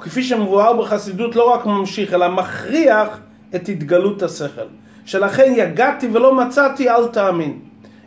כפי 0.01 0.23
שמבואר 0.23 0.83
בחסידות 0.83 1.37
לא 1.37 1.55
רק 1.55 1.67
ממשיך 1.67 2.15
אלא 2.15 2.29
מכריח 2.29 3.19
את 3.55 3.69
התגלות 3.69 4.23
השכל. 4.23 4.67
שלכן 5.05 5.53
יגעתי 5.57 6.09
ולא 6.13 6.35
מצאתי 6.35 6.91
אל 6.91 7.07
תאמין. 7.07 7.59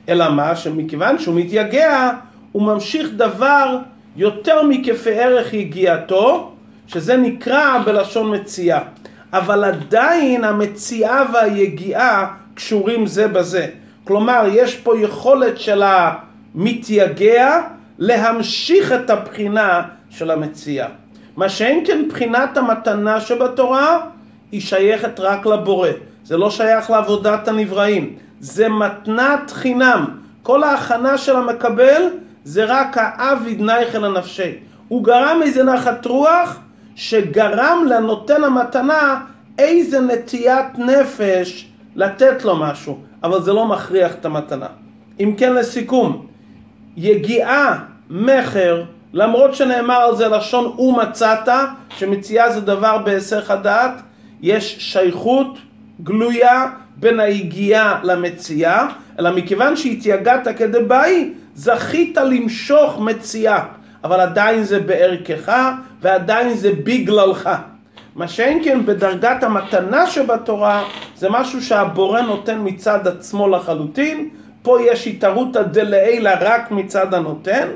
אלא 0.09 0.31
מה? 0.31 0.55
שמכיוון 0.55 1.19
שהוא 1.19 1.35
מתייגע 1.35 2.11
הוא 2.51 2.63
ממשיך 2.63 3.09
דבר 3.15 3.77
יותר 4.15 4.63
מכפי 4.63 5.19
ערך 5.19 5.53
יגיעתו 5.53 6.51
שזה 6.87 7.17
נקרא 7.17 7.79
בלשון 7.85 8.35
מציאה. 8.35 8.79
אבל 9.33 9.63
עדיין 9.63 10.43
המציאה 10.43 11.23
והיגיעה 11.33 12.33
קשורים 12.53 13.07
זה 13.07 13.27
בזה. 13.27 13.67
כלומר, 14.03 14.43
יש 14.51 14.75
פה 14.75 14.99
יכולת 14.99 15.59
של 15.59 15.83
המתייגע 15.83 17.61
להמשיך 17.97 18.91
את 18.91 19.09
הבחינה 19.09 19.81
של 20.09 20.31
המציאה. 20.31 20.87
מה 21.37 21.49
שאין 21.49 21.83
כן 21.87 22.07
בחינת 22.09 22.57
המתנה 22.57 23.21
שבתורה, 23.21 23.99
היא 24.51 24.61
שייכת 24.61 25.19
רק 25.19 25.45
לבורא. 25.45 25.89
זה 26.27 26.37
לא 26.37 26.49
שייך 26.51 26.89
לעבודת 26.89 27.47
הנבראים. 27.47 28.15
זה 28.39 28.69
מתנת 28.69 29.51
חינם. 29.51 30.05
כל 30.43 30.63
ההכנה 30.63 31.17
של 31.17 31.35
המקבל 31.35 32.01
זה 32.43 32.65
רק 32.65 32.97
האביד 32.97 33.61
נייכל 33.61 34.05
הנפשי. 34.05 34.51
הוא 34.87 35.03
גרם 35.03 35.39
איזה 35.43 35.63
נחת 35.63 36.05
רוח 36.05 36.59
שגרם 36.95 37.85
לנותן 37.89 38.43
המתנה 38.43 39.21
איזה 39.57 39.99
נטיית 39.99 40.77
נפש 40.77 41.67
לתת 41.95 42.45
לו 42.45 42.55
משהו, 42.55 42.99
אבל 43.23 43.41
זה 43.41 43.53
לא 43.53 43.65
מכריח 43.65 44.13
את 44.13 44.25
המתנה. 44.25 44.67
אם 45.19 45.33
כן 45.37 45.53
לסיכום, 45.53 46.27
יגיעה, 46.97 47.79
מכר, 48.09 48.83
למרות 49.13 49.55
שנאמר 49.55 49.95
על 49.95 50.15
זה 50.15 50.27
לשון 50.27 50.65
ומצאת, 50.65 51.49
שמציאה 51.97 52.51
זה 52.51 52.61
דבר 52.61 52.97
בהיסח 52.97 53.51
הדעת, 53.51 54.01
יש 54.41 54.75
שייכות 54.79 55.57
גלויה 56.03 56.65
בין 56.95 57.19
היגיעה 57.19 57.99
למציאה, 58.03 58.87
אלא 59.19 59.31
מכיוון 59.35 59.75
שהתייגעת 59.75 60.47
כדבעי, 60.57 61.33
זכית 61.55 62.17
למשוך 62.17 62.99
מציאה, 62.99 63.63
אבל 64.03 64.19
עדיין 64.19 64.63
זה 64.63 64.79
בערכך 64.79 65.71
ועדיין 66.01 66.53
זה 66.53 66.71
בגללך. 66.83 67.49
מה 68.15 68.27
שאין 68.27 68.63
כן 68.63 68.85
בדרגת 68.85 69.43
המתנה 69.43 70.07
שבתורה 70.07 70.83
זה 71.15 71.29
משהו 71.29 71.61
שהבורא 71.61 72.21
נותן 72.21 72.59
מצד 72.63 73.07
עצמו 73.07 73.47
לחלוטין, 73.47 74.29
פה 74.61 74.77
יש 74.81 75.07
התערותא 75.07 75.61
דלעילא 75.61 76.31
רק 76.41 76.71
מצד 76.71 77.13
הנותן, 77.13 77.67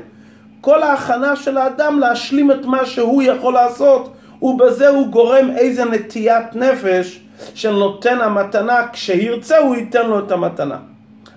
כל 0.60 0.82
ההכנה 0.82 1.36
של 1.36 1.56
האדם 1.56 1.98
להשלים 1.98 2.50
את 2.50 2.64
מה 2.64 2.86
שהוא 2.86 3.22
יכול 3.22 3.54
לעשות 3.54 4.14
ובזה 4.42 4.88
הוא 4.88 5.06
גורם 5.06 5.50
איזה 5.56 5.84
נטיית 5.84 6.54
נפש 6.54 7.21
של 7.54 7.70
נותן 7.70 8.20
המתנה, 8.20 8.86
כשירצה 8.92 9.58
הוא 9.58 9.76
ייתן 9.76 10.06
לו 10.06 10.18
את 10.18 10.32
המתנה. 10.32 10.76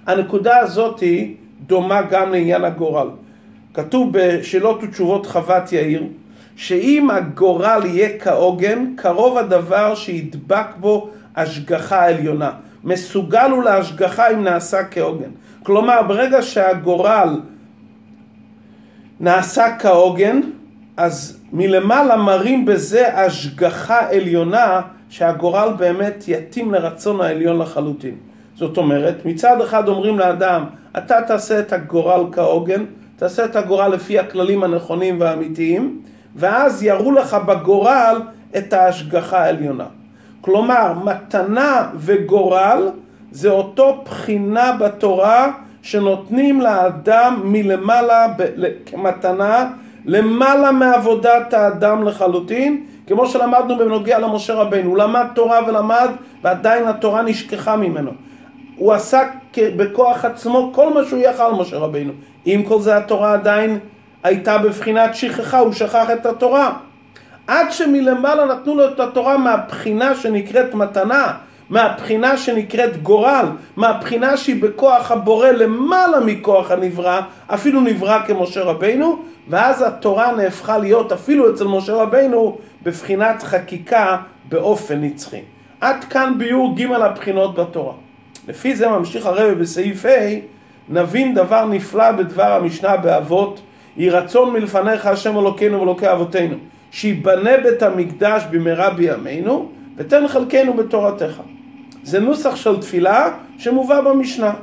הנקודה 0.08 0.58
הזאת 0.58 1.00
היא 1.00 1.36
דומה 1.66 2.02
גם 2.02 2.32
לעניין 2.32 2.64
הגורל. 2.64 3.08
כתוב 3.74 4.10
בשאלות 4.12 4.84
ותשובות 4.84 5.26
חוות 5.26 5.72
יאיר 5.72 6.04
שאם 6.56 7.10
הגורל 7.12 7.82
יהיה 7.86 8.10
כהוגן, 8.20 8.94
קרוב 8.96 9.38
הדבר 9.38 9.96
שידבק 9.96 10.68
בו 10.80 11.10
השגחה 11.36 12.06
עליונה. 12.06 12.52
מסוגל 12.84 13.50
הוא 13.52 13.64
להשגחה 13.64 14.32
אם 14.32 14.44
נעשה 14.44 14.84
כהוגן. 14.84 15.30
כלומר, 15.64 16.02
ברגע 16.08 16.42
שהגורל 16.42 17.40
נעשה 19.20 19.66
כהוגן, 19.80 20.42
אז 20.98 21.40
מלמעלה 21.54 22.16
מרים 22.16 22.66
בזה 22.66 23.18
השגחה 23.18 24.10
עליונה 24.10 24.82
שהגורל 25.16 25.70
באמת 25.78 26.24
יתאים 26.28 26.74
לרצון 26.74 27.22
העליון 27.22 27.60
לחלוטין. 27.60 28.16
זאת 28.56 28.78
אומרת, 28.78 29.26
מצד 29.26 29.62
אחד 29.62 29.88
אומרים 29.88 30.20
לאדם, 30.20 30.64
אתה 30.98 31.22
תעשה 31.22 31.60
את 31.60 31.74
הגורל 31.74 32.26
כהוגן, 32.32 32.86
תעשה 33.16 33.46
את 33.46 33.56
הגורל 33.56 33.88
לפי 33.88 34.20
הכללים 34.20 34.64
הנכונים 34.64 35.20
והאמיתיים, 35.22 36.02
ואז 36.36 36.84
יראו 36.84 37.12
לך 37.12 37.34
בגורל 37.34 38.22
את 38.58 38.74
ההשגחה 38.74 39.40
העליונה. 39.40 39.86
כלומר, 40.42 40.94
מתנה 41.04 41.90
וגורל 41.96 42.90
זה 43.32 43.50
אותו 43.50 44.02
בחינה 44.06 44.72
בתורה 44.72 45.52
שנותנים 45.82 46.62
לאדם 46.62 47.42
מלמעלה 47.44 48.28
כמתנה, 48.86 49.70
למעלה 50.06 50.72
מעבודת 50.72 51.54
האדם 51.54 52.04
לחלוטין, 52.04 52.86
כמו 53.08 53.28
שלמדנו 53.28 53.78
בנוגע 53.78 54.20
למשה 54.20 54.54
רבינו, 54.54 54.90
הוא 54.90 54.98
למד 54.98 55.26
תורה 55.36 55.60
ולמד 55.68 56.10
ועדיין 56.44 56.88
התורה 56.88 57.22
נשכחה 57.22 57.76
ממנו. 57.76 58.12
הוא 58.76 58.94
עשה 58.94 59.24
בכוח 59.58 60.26
עצמו 60.26 60.72
כל 60.74 60.94
מה 60.94 61.06
שהוא 61.06 61.20
יכל 61.20 61.52
משה 61.52 61.78
רבינו. 61.78 62.14
עם 62.46 62.64
כל 62.64 62.80
זה 62.80 62.98
התורה 62.98 63.34
עדיין 63.34 63.80
הייתה 64.24 64.58
בבחינת 64.58 65.16
שכחה, 65.16 65.60
הוא 65.60 65.74
שכח 65.74 66.10
את 66.14 66.26
התורה. 66.26 66.74
עד 67.48 67.72
שמלמעלה 67.72 68.46
נתנו 68.46 68.76
לו 68.76 68.88
את 68.88 69.00
התורה 69.00 69.38
מהבחינה 69.38 70.16
שנקראת 70.16 70.74
מתנה, 70.74 71.34
מהבחינה 71.70 72.38
שנקראת 72.38 73.04
גורל, 73.04 73.46
מהבחינה 73.76 74.38
שהיא 74.38 74.64
בכוח 74.64 75.12
הבורא 75.12 75.50
למעלה 75.50 76.20
מכוח 76.20 76.72
הנברא, 76.72 77.22
אפילו 77.48 77.82
נברא 77.82 78.20
כמשה 78.28 78.64
רבינו, 78.64 79.24
ואז 79.50 79.82
התורה 79.82 80.32
נהפכה 80.32 80.78
להיות 80.78 81.12
אפילו 81.12 81.54
אצל 81.54 81.68
משה 81.68 81.94
רבינו 81.94 82.58
בבחינת 82.86 83.44
חקיקה 83.44 84.18
באופן 84.50 85.02
נצחי. 85.02 85.42
עד 85.82 86.04
כאן 86.04 86.34
ביור 86.38 86.76
ג' 86.76 86.92
הבחינות 86.92 87.56
בתורה. 87.56 87.94
לפי 88.48 88.76
זה 88.76 88.88
ממשיך 88.88 89.26
הרבי 89.26 89.56
בסעיף 89.56 90.06
ה' 90.06 90.40
נבין 90.90 91.34
דבר 91.34 91.66
נפלא 91.66 92.12
בדבר 92.12 92.52
המשנה 92.54 92.98
באבות 92.98 93.62
יהי 93.98 94.10
רצון 94.10 94.54
מלפניך 94.54 95.06
השם 95.06 95.38
אלוקינו 95.38 95.80
ואלוקי 95.80 96.12
אבותינו 96.12 96.56
שיבנה 96.92 97.58
בית 97.64 97.84
המקדש 97.84 98.44
במהרה 98.52 98.90
בימינו 98.90 99.70
ותן 99.98 100.28
חלקנו 100.28 100.74
בתורתך. 100.74 101.42
זה 102.04 102.20
נוסח 102.20 102.56
של 102.56 102.82
תפילה 102.82 103.30
שמובא 103.58 104.02
במשנה. 104.02 104.54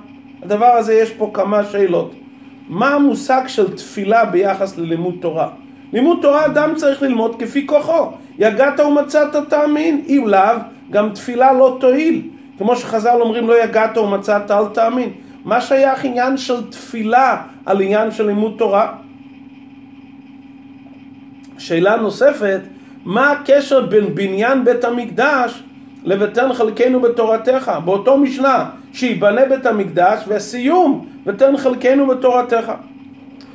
הדבר 0.42 0.66
הזה 0.66 0.94
יש 0.94 1.10
פה 1.10 1.30
כמה 1.34 1.64
שאלות. 1.64 2.14
מה 2.68 2.94
המושג 2.94 3.42
של 3.46 3.76
תפילה 3.76 4.24
ביחס 4.24 4.78
ללימוד 4.78 5.14
תורה? 5.20 5.48
לימוד 5.92 6.18
תורה 6.22 6.46
אדם 6.46 6.75
צריך 6.76 7.02
ללמוד 7.02 7.37
כפי 7.38 7.66
כוחו. 7.66 8.12
יגעת 8.38 8.80
ומצאת 8.80 9.37
תאמין, 9.49 10.04
אם 10.08 10.25
לאו, 10.26 10.56
גם 10.90 11.11
תפילה 11.11 11.52
לא 11.52 11.76
תועיל. 11.80 12.22
כמו 12.58 12.76
שחז"ל 12.76 13.18
אומרים 13.20 13.49
לא 13.49 13.64
יגעת 13.64 13.99
ומצאת 13.99 14.50
אל 14.50 14.66
תאמין. 14.75 15.12
מה 15.44 15.61
שייך 15.61 16.04
עניין 16.04 16.37
של 16.37 16.70
תפילה 16.70 17.42
על 17.66 17.80
עניין 17.80 18.11
של 18.11 18.26
לימוד 18.26 18.54
תורה? 18.58 18.92
שאלה 21.58 21.96
נוספת, 21.96 22.61
מה 23.04 23.30
הקשר 23.30 23.87
בין 23.87 24.14
בניין 24.14 24.64
בית 24.64 24.84
המקדש 24.84 25.62
לבתן 26.04 26.52
חלקנו 26.52 27.00
בתורתך? 27.00 27.72
באותו 27.84 28.18
משנה, 28.18 28.70
שיבנה 28.92 29.44
בית 29.44 29.66
המקדש 29.66 30.25
והסיום, 30.28 31.06
ותן 31.26 31.56
חלקנו 31.56 32.06
בתורתך. 32.06 32.72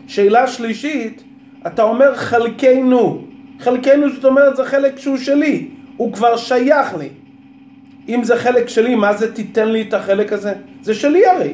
שאלה 0.08 0.48
שלישית, 0.48 1.24
אתה 1.68 1.84
אומר 1.84 2.16
חלקנו, 2.16 3.22
חלקנו 3.60 4.10
זאת 4.10 4.26
אומרת 4.26 4.56
זה 4.56 4.66
חלק 4.66 5.00
שהוא 5.00 5.18
שלי, 5.18 5.68
הוא 5.98 6.14
כבר 6.14 6.38
שייך 6.38 6.96
לי. 6.96 7.10
אם 8.10 8.24
זה 8.24 8.38
חלק 8.38 8.70
שלי, 8.70 8.96
מה 8.96 9.14
זה 9.14 9.34
תיתן 9.34 9.68
לי 9.68 9.82
את 9.82 9.94
החלק 9.94 10.34
הזה? 10.34 10.54
זה 10.82 10.94
שלי 10.94 11.28
הרי. 11.28 11.54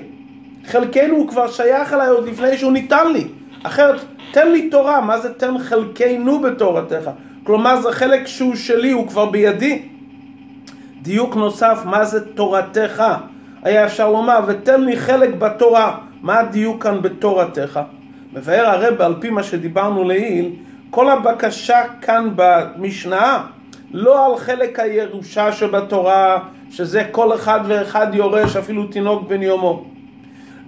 חלקנו 0.66 1.16
הוא 1.16 1.28
כבר 1.28 1.52
שייך 1.52 1.94
אליי 1.94 2.08
עוד 2.08 2.28
לפני 2.28 2.58
שהוא 2.58 2.72
ניתן 2.72 3.12
לי. 3.14 3.28
אחרת, 3.64 4.02
תן 4.32 4.52
לי 4.52 4.70
תורה, 4.70 5.02
מה 5.02 5.20
זה 5.20 5.34
תן 5.34 5.60
חלקנו 5.60 6.40
בתורתך? 6.40 7.10
כלומר 7.44 7.82
זה 7.82 7.92
חלק 7.92 8.28
שהוא 8.28 8.56
שלי, 8.56 8.92
הוא 8.92 9.08
כבר 9.08 9.26
בידי. 9.26 9.82
דיוק 11.02 11.36
נוסף, 11.36 11.80
מה 11.86 12.06
זה 12.06 12.26
תורתך? 12.26 13.04
היה 13.64 13.86
אפשר 13.86 14.12
לומר, 14.12 14.40
ותן 14.48 14.82
לי 14.82 14.98
חלק 14.98 15.36
בתורה. 15.36 15.98
מה 16.22 16.40
הדיוק 16.40 16.84
כאן 16.84 17.02
בתורתך? 17.02 17.80
מבאר 18.36 18.66
הרב 18.66 19.02
על 19.02 19.16
פי 19.20 19.30
מה 19.30 19.44
שדיברנו 19.44 20.04
לעיל, 20.04 20.50
כל 20.90 21.10
הבקשה 21.10 21.82
כאן 22.02 22.30
במשנה 22.36 23.44
לא 23.92 24.26
על 24.26 24.38
חלק 24.38 24.80
הירושה 24.80 25.52
שבתורה, 25.52 26.40
שזה 26.72 27.04
כל 27.12 27.36
אחד 27.36 27.60
ואחד 27.68 28.08
יורש, 28.14 28.56
אפילו 28.56 28.88
תינוק 28.88 29.28
בן 29.28 29.42
יומו. 29.42 29.86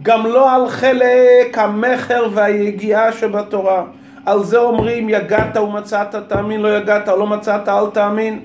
גם 0.01 0.25
לא 0.25 0.55
על 0.55 0.69
חלק 0.69 1.57
המכר 1.57 2.27
והיגיעה 2.33 3.11
שבתורה. 3.11 3.83
על 4.25 4.43
זה 4.43 4.57
אומרים 4.57 5.09
יגעת 5.09 5.57
ומצאת 5.57 6.15
תאמין, 6.27 6.61
לא 6.61 6.77
יגעת 6.77 7.09
או 7.09 7.17
לא 7.17 7.27
מצאת 7.27 7.69
אל 7.69 7.89
תאמין. 7.93 8.39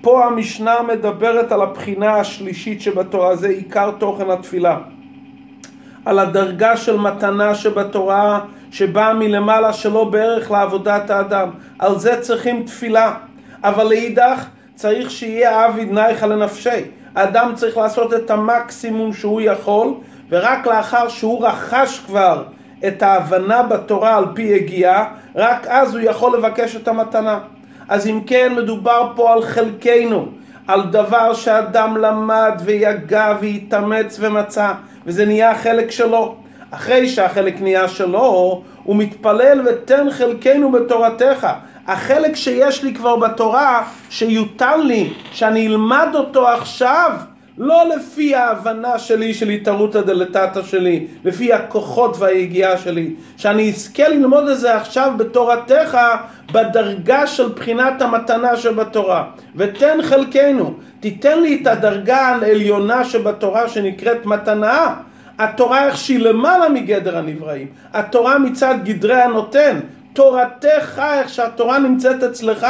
פה 0.00 0.26
המשנה 0.26 0.76
מדברת 0.82 1.52
על 1.52 1.62
הבחינה 1.62 2.14
השלישית 2.14 2.80
שבתורה, 2.80 3.36
זה 3.36 3.48
עיקר 3.48 3.90
תוכן 3.98 4.30
התפילה. 4.30 4.78
על 6.04 6.18
הדרגה 6.18 6.76
של 6.76 6.96
מתנה 6.96 7.54
שבתורה 7.54 8.40
שבאה 8.70 9.14
מלמעלה 9.14 9.72
שלא 9.72 10.04
בערך 10.04 10.50
לעבודת 10.50 11.10
האדם. 11.10 11.50
על 11.78 11.98
זה 11.98 12.20
צריכים 12.20 12.62
תפילה. 12.62 13.14
אבל 13.64 13.84
לאידך 13.84 14.44
צריך 14.74 15.10
שיהיה 15.10 15.64
עביד 15.64 15.92
נייחה 15.92 16.26
לנפשי. 16.26 16.70
האדם 17.14 17.52
צריך 17.54 17.76
לעשות 17.76 18.14
את 18.14 18.30
המקסימום 18.30 19.12
שהוא 19.12 19.40
יכול, 19.40 19.94
ורק 20.28 20.66
לאחר 20.66 21.08
שהוא 21.08 21.46
רכש 21.46 21.98
כבר 22.06 22.42
את 22.86 23.02
ההבנה 23.02 23.62
בתורה 23.62 24.16
על 24.16 24.24
פי 24.34 24.54
הגיעה, 24.54 25.04
רק 25.36 25.66
אז 25.66 25.94
הוא 25.94 26.02
יכול 26.04 26.38
לבקש 26.38 26.76
את 26.76 26.88
המתנה. 26.88 27.38
אז 27.88 28.06
אם 28.06 28.20
כן 28.26 28.52
מדובר 28.56 29.12
פה 29.16 29.32
על 29.32 29.42
חלקנו, 29.42 30.26
על 30.68 30.82
דבר 30.82 31.34
שאדם 31.34 31.96
למד 31.96 32.60
ויגע 32.64 33.34
והתאמץ 33.40 34.16
ומצא, 34.20 34.72
וזה 35.06 35.26
נהיה 35.26 35.58
חלק 35.58 35.90
שלו. 35.90 36.34
אחרי 36.70 37.08
שהחלק 37.08 37.60
נהיה 37.60 37.88
שלו, 37.88 38.62
הוא 38.84 38.96
מתפלל 38.96 39.62
ותן 39.66 40.10
חלקנו 40.10 40.72
בתורתך. 40.72 41.46
החלק 41.86 42.36
שיש 42.36 42.82
לי 42.84 42.94
כבר 42.94 43.16
בתורה, 43.16 43.82
שיוטל 44.10 44.76
לי, 44.76 45.12
שאני 45.32 45.66
אלמד 45.66 46.08
אותו 46.14 46.48
עכשיו, 46.48 47.12
לא 47.58 47.84
לפי 47.96 48.34
ההבנה 48.34 48.98
שלי 48.98 49.34
של 49.34 49.48
התערותא 49.48 50.00
דלתתא 50.00 50.62
שלי, 50.62 51.06
לפי 51.24 51.52
הכוחות 51.52 52.16
והיגיעה 52.18 52.78
שלי, 52.78 53.14
שאני 53.36 53.70
אזכה 53.70 54.08
ללמוד 54.08 54.48
את 54.48 54.58
זה 54.58 54.76
עכשיו 54.76 55.12
בתורתך 55.16 55.98
בדרגה 56.52 57.26
של 57.26 57.48
בחינת 57.48 58.02
המתנה 58.02 58.56
שבתורה. 58.56 59.24
ותן 59.56 59.98
חלקנו, 60.02 60.74
תיתן 61.00 61.40
לי 61.40 61.58
את 61.62 61.66
הדרגה 61.66 62.18
העליונה 62.18 63.04
שבתורה 63.04 63.68
שנקראת 63.68 64.26
מתנה. 64.26 64.94
התורה 65.38 65.86
איך 65.86 65.96
שהיא 65.96 66.18
למעלה 66.18 66.68
מגדר 66.68 67.18
הנבראים, 67.18 67.66
התורה 67.92 68.38
מצד 68.38 68.74
גדרי 68.84 69.20
הנותן, 69.22 69.80
תורתך, 70.12 71.02
איך 71.14 71.28
שהתורה 71.28 71.78
נמצאת 71.78 72.22
אצלך 72.22 72.66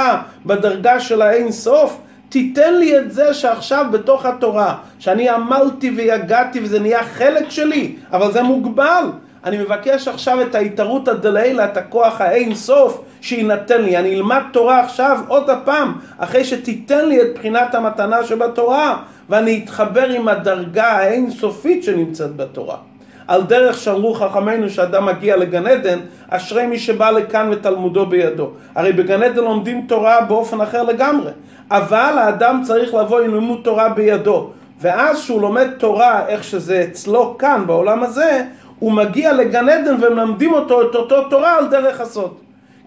בדרגה 0.46 1.00
של 1.00 1.22
האין 1.22 1.52
סוף, 1.52 1.98
תיתן 2.32 2.74
לי 2.74 2.98
את 2.98 3.12
זה 3.12 3.34
שעכשיו 3.34 3.86
בתוך 3.92 4.26
התורה, 4.26 4.76
שאני 4.98 5.28
עמלתי 5.28 5.90
ויגעתי 5.90 6.60
וזה 6.62 6.80
נהיה 6.80 7.04
חלק 7.04 7.50
שלי, 7.50 7.96
אבל 8.12 8.32
זה 8.32 8.42
מוגבל. 8.42 9.04
אני 9.44 9.58
מבקש 9.58 10.08
עכשיו 10.08 10.42
את 10.42 10.54
ההתערותא 10.54 11.12
דלעילא, 11.12 11.64
את 11.64 11.76
הכוח 11.76 12.20
האין 12.20 12.54
סוף 12.54 13.00
שיינתן 13.20 13.82
לי. 13.82 13.96
אני 13.96 14.14
אלמד 14.14 14.42
תורה 14.52 14.80
עכשיו 14.80 15.20
עוד 15.28 15.50
הפעם, 15.50 15.92
אחרי 16.18 16.44
שתיתן 16.44 17.08
לי 17.08 17.22
את 17.22 17.34
בחינת 17.34 17.74
המתנה 17.74 18.24
שבתורה, 18.24 18.96
ואני 19.28 19.60
אתחבר 19.64 20.08
עם 20.08 20.28
הדרגה 20.28 20.86
האין 20.86 21.30
סופית 21.30 21.84
שנמצאת 21.84 22.36
בתורה. 22.36 22.76
על 23.28 23.42
דרך 23.42 23.78
שאמרו 23.78 24.14
חכמינו 24.14 24.70
שאדם 24.70 25.06
מגיע 25.06 25.36
לגן 25.36 25.66
עדן, 25.66 25.98
אשרי 26.28 26.66
מי 26.66 26.78
שבא 26.78 27.10
לכאן 27.10 27.48
ותלמודו 27.52 28.06
בידו. 28.06 28.50
הרי 28.74 28.92
בגן 28.92 29.22
עדן 29.22 29.44
לומדים 29.44 29.84
תורה 29.88 30.20
באופן 30.20 30.60
אחר 30.60 30.82
לגמרי, 30.82 31.30
אבל 31.70 32.18
האדם 32.18 32.60
צריך 32.64 32.94
לבוא 32.94 33.20
עם 33.20 33.34
לימוד 33.34 33.60
תורה 33.64 33.88
בידו. 33.88 34.50
ואז 34.80 35.18
שהוא 35.18 35.40
לומד 35.40 35.68
תורה 35.78 36.26
איך 36.28 36.44
שזה 36.44 36.86
אצלו 36.90 37.38
כאן 37.38 37.62
בעולם 37.66 38.02
הזה, 38.02 38.44
הוא 38.78 38.92
מגיע 38.92 39.32
לגן 39.32 39.68
עדן 39.68 39.94
ומלמדים 40.00 40.52
אותו 40.52 40.82
את 40.82 40.94
אותו 40.94 41.28
תורה 41.28 41.58
על 41.58 41.66
דרך 41.68 42.00
הסוד. 42.00 42.34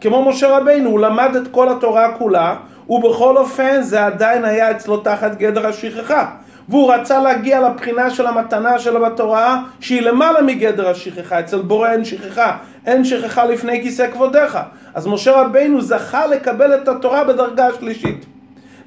כמו 0.02 0.30
משה 0.30 0.58
רבינו, 0.58 0.90
הוא 0.90 1.00
למד 1.00 1.36
את 1.36 1.48
כל 1.52 1.70
התורה 1.70 2.12
כולה, 2.18 2.56
ובכל 2.90 3.38
אופן 3.38 3.82
זה 3.82 4.06
עדיין 4.06 4.46
היה 4.46 4.72
אצלו 4.72 4.98
תחת 4.98 5.38
גדר 5.38 5.68
השכחה. 5.68 6.26
והוא 6.70 6.94
רצה 6.94 7.20
להגיע 7.20 7.70
לבחינה 7.70 8.10
של 8.10 8.28
המתנה 8.28 8.80
שלו 8.80 9.06
בתורה 9.06 9.62
שהיא 9.80 10.02
למעלה 10.02 10.42
מגדר 10.42 10.90
השכחה, 10.90 11.40
אצל 11.40 11.62
בורא 11.62 11.92
אין 11.92 12.06
שכחה, 12.06 12.58
אין 12.86 13.06
שכחה 13.06 13.46
לפני 13.46 13.82
כיסא 13.82 14.12
כבודיך. 14.12 14.58
אז 14.94 15.08
משה 15.08 15.32
רבינו 15.42 15.82
זכה 15.82 16.28
לקבל 16.28 16.76
את 16.76 16.88
התורה 16.88 17.24
בדרגה 17.24 17.68
השלישית. 17.68 18.26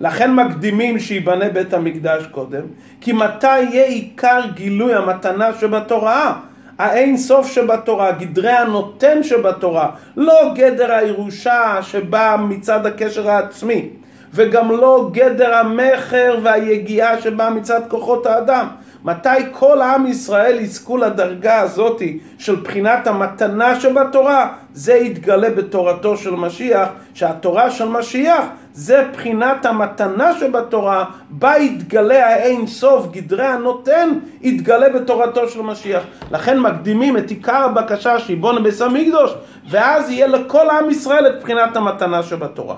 לכן 0.01 0.35
מקדימים 0.35 0.99
שיבנה 0.99 1.49
בית 1.49 1.75
המקדש 1.75 2.27
קודם, 2.27 2.63
כי 3.01 3.13
מתי 3.13 3.61
יהיה 3.61 3.85
עיקר 3.85 4.41
גילוי 4.55 4.95
המתנה 4.95 5.51
שבתורה? 5.61 6.35
האין 6.79 7.17
סוף 7.17 7.53
שבתורה, 7.53 8.13
גדרי 8.13 8.51
הנותן 8.51 9.23
שבתורה, 9.23 9.91
לא 10.17 10.53
גדר 10.55 10.93
הירושה 10.93 11.79
שבא 11.83 12.37
מצד 12.49 12.87
הקשר 12.87 13.31
העצמי. 13.31 13.91
וגם 14.35 14.71
לא 14.71 15.11
גדר 15.13 15.55
המכר 15.55 16.39
והיגיעה 16.43 17.21
שבאה 17.21 17.51
מצד 17.51 17.81
כוחות 17.89 18.27
האדם. 18.27 18.67
מתי 19.05 19.29
כל 19.53 19.83
עם 19.83 20.07
ישראל 20.07 20.61
יזכו 20.61 20.97
לדרגה 20.97 21.61
הזאתי 21.61 22.19
של 22.39 22.57
בחינת 22.57 23.07
המתנה 23.07 23.81
שבתורה, 23.81 24.53
זה 24.73 24.95
יתגלה 24.95 25.51
בתורתו 25.51 26.17
של 26.17 26.31
משיח, 26.31 26.89
שהתורה 27.15 27.71
של 27.71 27.89
משיח 27.89 28.45
זה 28.73 29.05
בחינת 29.13 29.67
המתנה 29.67 30.39
שבתורה, 30.39 31.05
בה 31.31 31.59
יתגלה 31.59 32.27
האין 32.27 32.67
סוף, 32.67 33.07
גדרי 33.13 33.47
הנותן, 33.47 34.09
יתגלה 34.43 34.89
בתורתו 34.89 35.49
של 35.49 35.63
משיח. 35.63 36.03
לכן 36.31 36.59
מקדימים 36.59 37.17
את 37.17 37.31
עיקר 37.31 37.57
הבקשה 37.57 38.19
שיבון 38.19 38.63
ביס 38.63 38.83
המקדוש, 38.83 39.35
ואז 39.71 40.11
יהיה 40.11 40.27
לכל 40.27 40.71
עם 40.71 40.91
ישראל 40.91 41.27
את 41.27 41.43
בחינת 41.43 41.77
המתנה 41.77 42.23
שבתורה. 42.23 42.75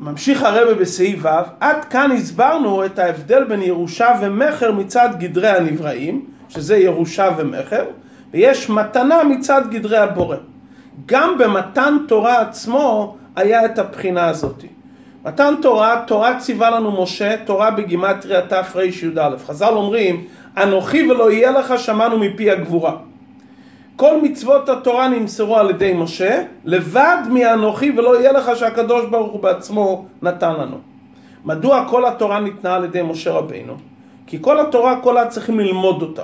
ממשיך 0.00 0.42
הרבה 0.42 0.74
בסעיף 0.74 1.24
ו', 1.24 1.28
עד 1.60 1.84
כאן 1.84 2.12
הסברנו 2.12 2.84
את 2.84 2.98
ההבדל 2.98 3.44
בין 3.44 3.62
ירושה 3.62 4.08
ומכר 4.20 4.72
מצד 4.72 5.08
גדרי 5.18 5.48
הנבראים, 5.48 6.24
שזה 6.48 6.76
ירושה 6.76 7.28
ומכר, 7.36 7.84
ויש 8.32 8.70
מתנה 8.70 9.24
מצד 9.24 9.62
גדרי 9.70 9.98
הבורא. 9.98 10.36
גם 11.06 11.38
במתן 11.38 11.96
תורה 12.08 12.40
עצמו 12.40 13.16
היה 13.36 13.64
את 13.64 13.78
הבחינה 13.78 14.28
הזאת. 14.28 14.64
מתן 15.24 15.54
תורה, 15.62 16.02
תורה 16.06 16.38
ציווה 16.38 16.70
לנו 16.70 17.02
משה, 17.02 17.36
תורה 17.44 17.70
בגימטריה 17.70 18.40
תרי"א. 18.42 19.30
חז"ל 19.46 19.72
אומרים, 19.72 20.24
אנוכי 20.56 21.10
ולא 21.10 21.32
יהיה 21.32 21.50
לך 21.50 21.78
שמענו 21.78 22.18
מפי 22.18 22.50
הגבורה. 22.50 22.96
כל 23.96 24.20
מצוות 24.22 24.68
התורה 24.68 25.08
נמסרו 25.08 25.56
על 25.56 25.70
ידי 25.70 25.92
משה, 25.92 26.42
לבד 26.64 27.16
מאנוכי 27.30 27.90
ולא 27.96 28.20
יהיה 28.20 28.32
לך 28.32 28.50
שהקדוש 28.56 29.04
ברוך 29.10 29.32
הוא 29.32 29.42
בעצמו 29.42 30.06
נתן 30.22 30.52
לנו. 30.52 30.76
מדוע 31.44 31.84
כל 31.88 32.06
התורה 32.06 32.40
ניתנה 32.40 32.74
על 32.74 32.84
ידי 32.84 33.02
משה 33.02 33.32
רבינו? 33.32 33.76
כי 34.26 34.38
כל 34.40 34.60
התורה 34.60 35.00
כולה 35.00 35.26
צריכים 35.26 35.60
ללמוד 35.60 36.02
אותה. 36.02 36.22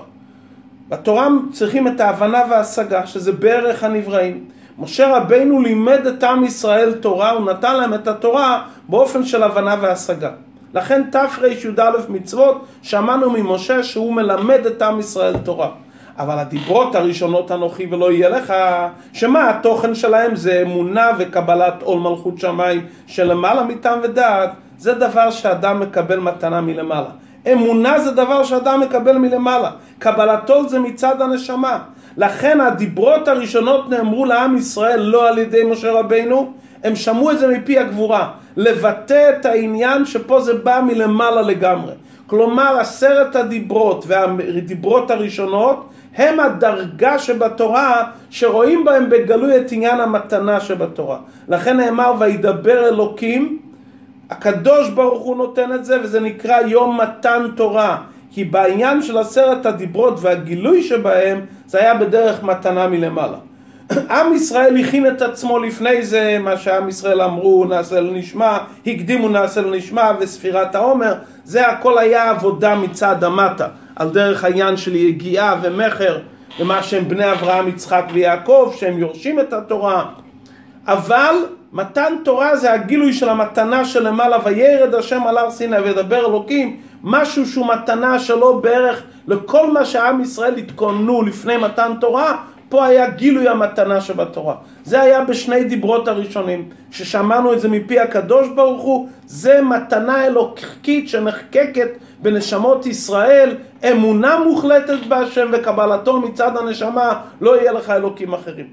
בתורה 0.88 1.28
צריכים 1.52 1.88
את 1.88 2.00
ההבנה 2.00 2.42
וההשגה, 2.50 3.06
שזה 3.06 3.32
בערך 3.32 3.84
הנבראים. 3.84 4.44
משה 4.78 5.16
רבינו 5.16 5.60
לימד 5.60 6.06
את 6.06 6.24
עם 6.24 6.44
ישראל 6.44 6.92
תורה, 6.92 7.30
הוא 7.30 7.50
נתן 7.50 7.76
להם 7.76 7.94
את 7.94 8.08
התורה 8.08 8.62
באופן 8.88 9.24
של 9.24 9.42
הבנה 9.42 9.76
והשגה. 9.80 10.30
לכן 10.74 11.02
תרי"א 11.10 11.90
מצוות 12.08 12.64
שמענו 12.82 13.30
ממשה 13.30 13.82
שהוא 13.82 14.14
מלמד 14.14 14.66
את 14.66 14.82
עם 14.82 14.98
ישראל 14.98 15.36
תורה. 15.38 15.70
אבל 16.18 16.38
הדיברות 16.38 16.94
הראשונות 16.94 17.52
אנוכי 17.52 17.86
ולא 17.90 18.12
יהיה 18.12 18.28
לך, 18.28 18.54
שמה 19.12 19.50
התוכן 19.50 19.94
שלהם 19.94 20.36
זה 20.36 20.62
אמונה 20.62 21.10
וקבלת 21.18 21.82
עול 21.82 22.00
מלכות 22.00 22.38
שמיים 22.38 22.86
שלמעלה 23.06 23.62
מטעם 23.62 23.98
ודעת, 24.02 24.50
זה 24.78 24.92
דבר 24.94 25.30
שאדם 25.30 25.80
מקבל 25.80 26.18
מתנה 26.18 26.60
מלמעלה. 26.60 27.10
אמונה 27.52 27.98
זה 27.98 28.10
דבר 28.10 28.44
שאדם 28.44 28.80
מקבל 28.80 29.18
מלמעלה, 29.18 29.70
קבלת 29.98 30.50
עול 30.50 30.68
זה 30.68 30.78
מצד 30.78 31.22
הנשמה. 31.22 31.78
לכן 32.16 32.60
הדיברות 32.60 33.28
הראשונות 33.28 33.90
נאמרו 33.90 34.24
לעם 34.24 34.56
ישראל 34.56 35.00
לא 35.00 35.28
על 35.28 35.38
ידי 35.38 35.64
משה 35.64 35.92
רבינו, 35.92 36.52
הם 36.84 36.96
שמעו 36.96 37.30
את 37.30 37.38
זה 37.38 37.48
מפי 37.48 37.78
הגבורה, 37.78 38.30
לבטא 38.56 39.30
את 39.30 39.46
העניין 39.46 40.04
שפה 40.04 40.40
זה 40.40 40.54
בא 40.54 40.80
מלמעלה 40.86 41.42
לגמרי. 41.42 41.92
כלומר 42.26 42.76
עשרת 42.80 43.36
הדיברות 43.36 44.04
והדיברות 44.06 45.10
הראשונות 45.10 45.88
הם 46.16 46.40
הדרגה 46.40 47.18
שבתורה 47.18 48.04
שרואים 48.30 48.84
בהם 48.84 49.10
בגלוי 49.10 49.56
את 49.56 49.72
עניין 49.72 50.00
המתנה 50.00 50.60
שבתורה. 50.60 51.18
לכן 51.48 51.76
נאמר 51.76 52.14
וידבר 52.18 52.88
אלוקים, 52.88 53.58
הקדוש 54.30 54.90
ברוך 54.90 55.22
הוא 55.22 55.36
נותן 55.36 55.72
את 55.72 55.84
זה 55.84 56.00
וזה 56.02 56.20
נקרא 56.20 56.60
יום 56.60 57.00
מתן 57.00 57.46
תורה. 57.56 57.98
כי 58.34 58.44
בעניין 58.44 59.02
של 59.02 59.18
עשרת 59.18 59.66
הדיברות 59.66 60.14
והגילוי 60.20 60.82
שבהם 60.82 61.40
זה 61.66 61.78
היה 61.78 61.94
בדרך 61.94 62.42
מתנה 62.42 62.88
מלמעלה. 62.88 63.38
עם 63.90 64.34
ישראל 64.34 64.76
הכין 64.76 65.06
את 65.06 65.22
עצמו 65.22 65.58
לפני 65.58 66.02
זה, 66.02 66.38
מה 66.40 66.56
שעם 66.56 66.88
ישראל 66.88 67.22
אמרו 67.22 67.64
נעשה 67.64 68.00
לנשמע, 68.00 68.58
הקדימו 68.86 69.28
נעשה 69.28 69.60
לנשמע 69.60 70.10
וספירת 70.20 70.74
העומר, 70.74 71.14
זה 71.44 71.68
הכל 71.68 71.98
היה 71.98 72.30
עבודה 72.30 72.74
מצד 72.74 73.24
המטה. 73.24 73.68
על 73.96 74.08
דרך 74.08 74.44
העניין 74.44 74.76
של 74.76 74.96
יגיעה 74.96 75.56
ומכר 75.62 76.18
ומה 76.60 76.82
שהם 76.82 77.08
בני 77.08 77.32
אברהם, 77.32 77.68
יצחק 77.68 78.04
ויעקב, 78.12 78.72
שהם 78.76 78.98
יורשים 78.98 79.40
את 79.40 79.52
התורה. 79.52 80.04
אבל 80.86 81.34
מתן 81.72 82.12
תורה 82.24 82.56
זה 82.56 82.72
הגילוי 82.72 83.12
של 83.12 83.28
המתנה 83.28 83.84
שלמעלה, 83.84 84.36
וירד 84.44 84.94
השם 84.94 85.22
על 85.26 85.38
הר 85.38 85.50
סיני 85.50 85.78
וידבר 85.78 86.26
אלוקים, 86.26 86.76
משהו 87.02 87.46
שהוא 87.46 87.66
מתנה 87.66 88.18
שלא 88.18 88.60
בערך 88.62 89.02
לכל 89.28 89.72
מה 89.72 89.84
שעם 89.84 90.20
ישראל 90.20 90.56
התכוננו 90.56 91.22
לפני 91.22 91.56
מתן 91.56 91.92
תורה, 92.00 92.36
פה 92.72 92.86
היה 92.86 93.10
גילוי 93.10 93.48
המתנה 93.48 94.00
שבתורה. 94.00 94.54
זה 94.84 95.00
היה 95.00 95.24
בשני 95.24 95.64
דיברות 95.64 96.08
הראשונים, 96.08 96.68
ששמענו 96.90 97.52
את 97.52 97.60
זה 97.60 97.68
מפי 97.68 98.00
הקדוש 98.00 98.48
ברוך 98.48 98.82
הוא, 98.82 99.08
זה 99.26 99.62
מתנה 99.62 100.26
אלוקית 100.26 101.08
שנחקקת 101.08 101.88
בנשמות 102.22 102.86
ישראל, 102.86 103.56
אמונה 103.90 104.38
מוחלטת 104.38 105.06
בהשם 105.08 105.50
וקבלתו 105.52 106.20
מצד 106.20 106.56
הנשמה, 106.56 107.20
לא 107.40 107.60
יהיה 107.60 107.72
לך 107.72 107.90
אלוקים 107.90 108.34
אחרים. 108.34 108.66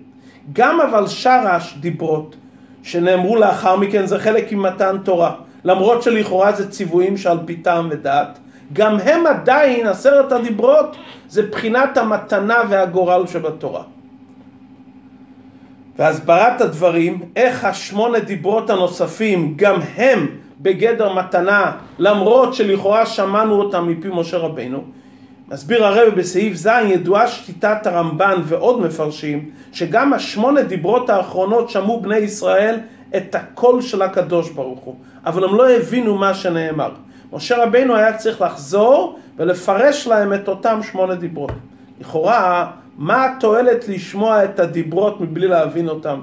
גם 0.53 0.81
אבל 0.81 1.07
שרש 1.07 1.77
דיברות 1.79 2.35
שנאמרו 2.83 3.35
לאחר 3.35 3.75
מכן 3.75 4.05
זה 4.05 4.19
חלק 4.19 4.51
ממתן 4.51 4.97
תורה, 5.03 5.31
למרות 5.63 6.03
שלכאורה 6.03 6.51
זה 6.51 6.71
ציוויים 6.71 7.17
שעל 7.17 7.38
פי 7.45 7.55
טעם 7.55 7.88
ודעת, 7.91 8.39
גם 8.73 8.99
הם 8.99 9.27
עדיין, 9.27 9.88
עשרת 9.88 10.32
הדיברות, 10.32 10.95
זה 11.27 11.47
בחינת 11.47 11.97
המתנה 11.97 12.58
והגורל 12.69 13.27
שבתורה. 13.27 13.84
והסברת 15.97 16.62
הדברים, 16.62 17.21
איך 17.36 17.65
השמונה 17.65 18.19
דיברות 18.19 18.69
הנוספים, 18.69 19.53
גם 19.55 19.79
הם 19.95 20.27
בגדר 20.60 21.13
מתנה, 21.13 21.71
למרות 21.99 22.53
שלכאורה 22.53 23.05
שמענו 23.05 23.53
אותם 23.62 23.88
מפי 23.88 24.08
משה 24.12 24.38
רבינו. 24.38 24.84
מסביר 25.51 25.86
הרב 25.86 26.15
בסעיף 26.15 26.55
ז' 26.55 26.69
ידועה 26.86 27.27
שתיתת 27.27 27.88
הרמב"ן 27.88 28.41
ועוד 28.45 28.82
מפרשים 28.82 29.49
שגם 29.71 30.13
השמונה 30.13 30.62
דיברות 30.62 31.10
האחרונות 31.10 31.69
שמעו 31.69 32.01
בני 32.01 32.17
ישראל 32.17 32.79
את 33.17 33.36
הקול 33.36 33.82
של 33.82 34.01
הקדוש 34.01 34.49
ברוך 34.49 34.79
הוא 34.79 34.95
אבל 35.25 35.43
הם 35.43 35.55
לא 35.55 35.69
הבינו 35.71 36.17
מה 36.17 36.34
שנאמר 36.34 36.91
משה 37.34 37.63
רבינו 37.63 37.96
היה 37.96 38.18
צריך 38.18 38.42
לחזור 38.42 39.20
ולפרש 39.38 40.08
להם 40.08 40.34
את 40.34 40.48
אותם 40.48 40.80
שמונה 40.84 41.15
דיברות 41.15 41.52
לכאורה 42.00 42.72
מה 42.98 43.26
התועלת 43.26 43.88
לשמוע 43.88 44.44
את 44.44 44.60
הדיברות 44.60 45.22
מבלי 45.22 45.48
להבין 45.48 45.89
אותם 45.89 46.20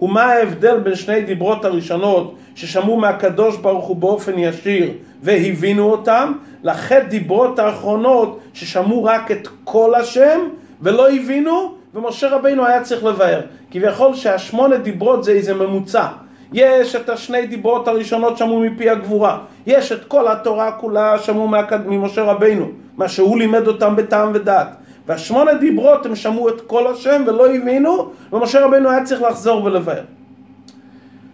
ומה 0.00 0.22
ההבדל 0.22 0.78
בין 0.78 0.94
שני 0.94 1.22
דיברות 1.22 1.64
הראשונות 1.64 2.34
ששמעו 2.54 2.96
מהקדוש 2.96 3.56
ברוך 3.56 3.86
הוא 3.86 3.96
באופן 3.96 4.38
ישיר 4.38 4.92
והבינו 5.22 5.90
אותם, 5.90 6.32
לחטא 6.62 7.00
דיברות 7.00 7.58
האחרונות 7.58 8.40
ששמעו 8.54 9.04
רק 9.04 9.30
את 9.30 9.48
כל 9.64 9.94
השם 9.94 10.40
ולא 10.82 11.10
הבינו, 11.10 11.74
ומשה 11.94 12.28
רבינו 12.28 12.66
היה 12.66 12.82
צריך 12.82 13.04
לבאר. 13.04 13.40
כביכול 13.70 14.14
שהשמונה 14.14 14.76
דיברות 14.76 15.24
זה 15.24 15.32
איזה 15.32 15.54
ממוצע. 15.54 16.06
יש 16.52 16.96
את 16.96 17.08
השני 17.08 17.46
דיברות 17.46 17.88
הראשונות 17.88 18.38
שמעו 18.38 18.60
מפי 18.60 18.90
הגבורה, 18.90 19.38
יש 19.66 19.92
את 19.92 20.04
כל 20.04 20.28
התורה 20.28 20.72
כולה 20.72 21.18
שמעו 21.18 21.48
ממשה 21.86 22.22
רבינו, 22.22 22.66
מה 22.96 23.08
שהוא 23.08 23.38
לימד 23.38 23.66
אותם 23.66 23.96
בטעם 23.96 24.30
ודעת. 24.34 24.68
והשמונה 25.06 25.54
דיברות 25.54 26.06
הם 26.06 26.16
שמעו 26.16 26.48
את 26.48 26.60
כל 26.60 26.86
השם 26.86 27.22
ולא 27.26 27.54
הבינו, 27.54 28.10
ומשה 28.32 28.64
רבינו 28.64 28.90
היה 28.90 29.04
צריך 29.04 29.22
לחזור 29.22 29.64
ולבאר. 29.64 30.02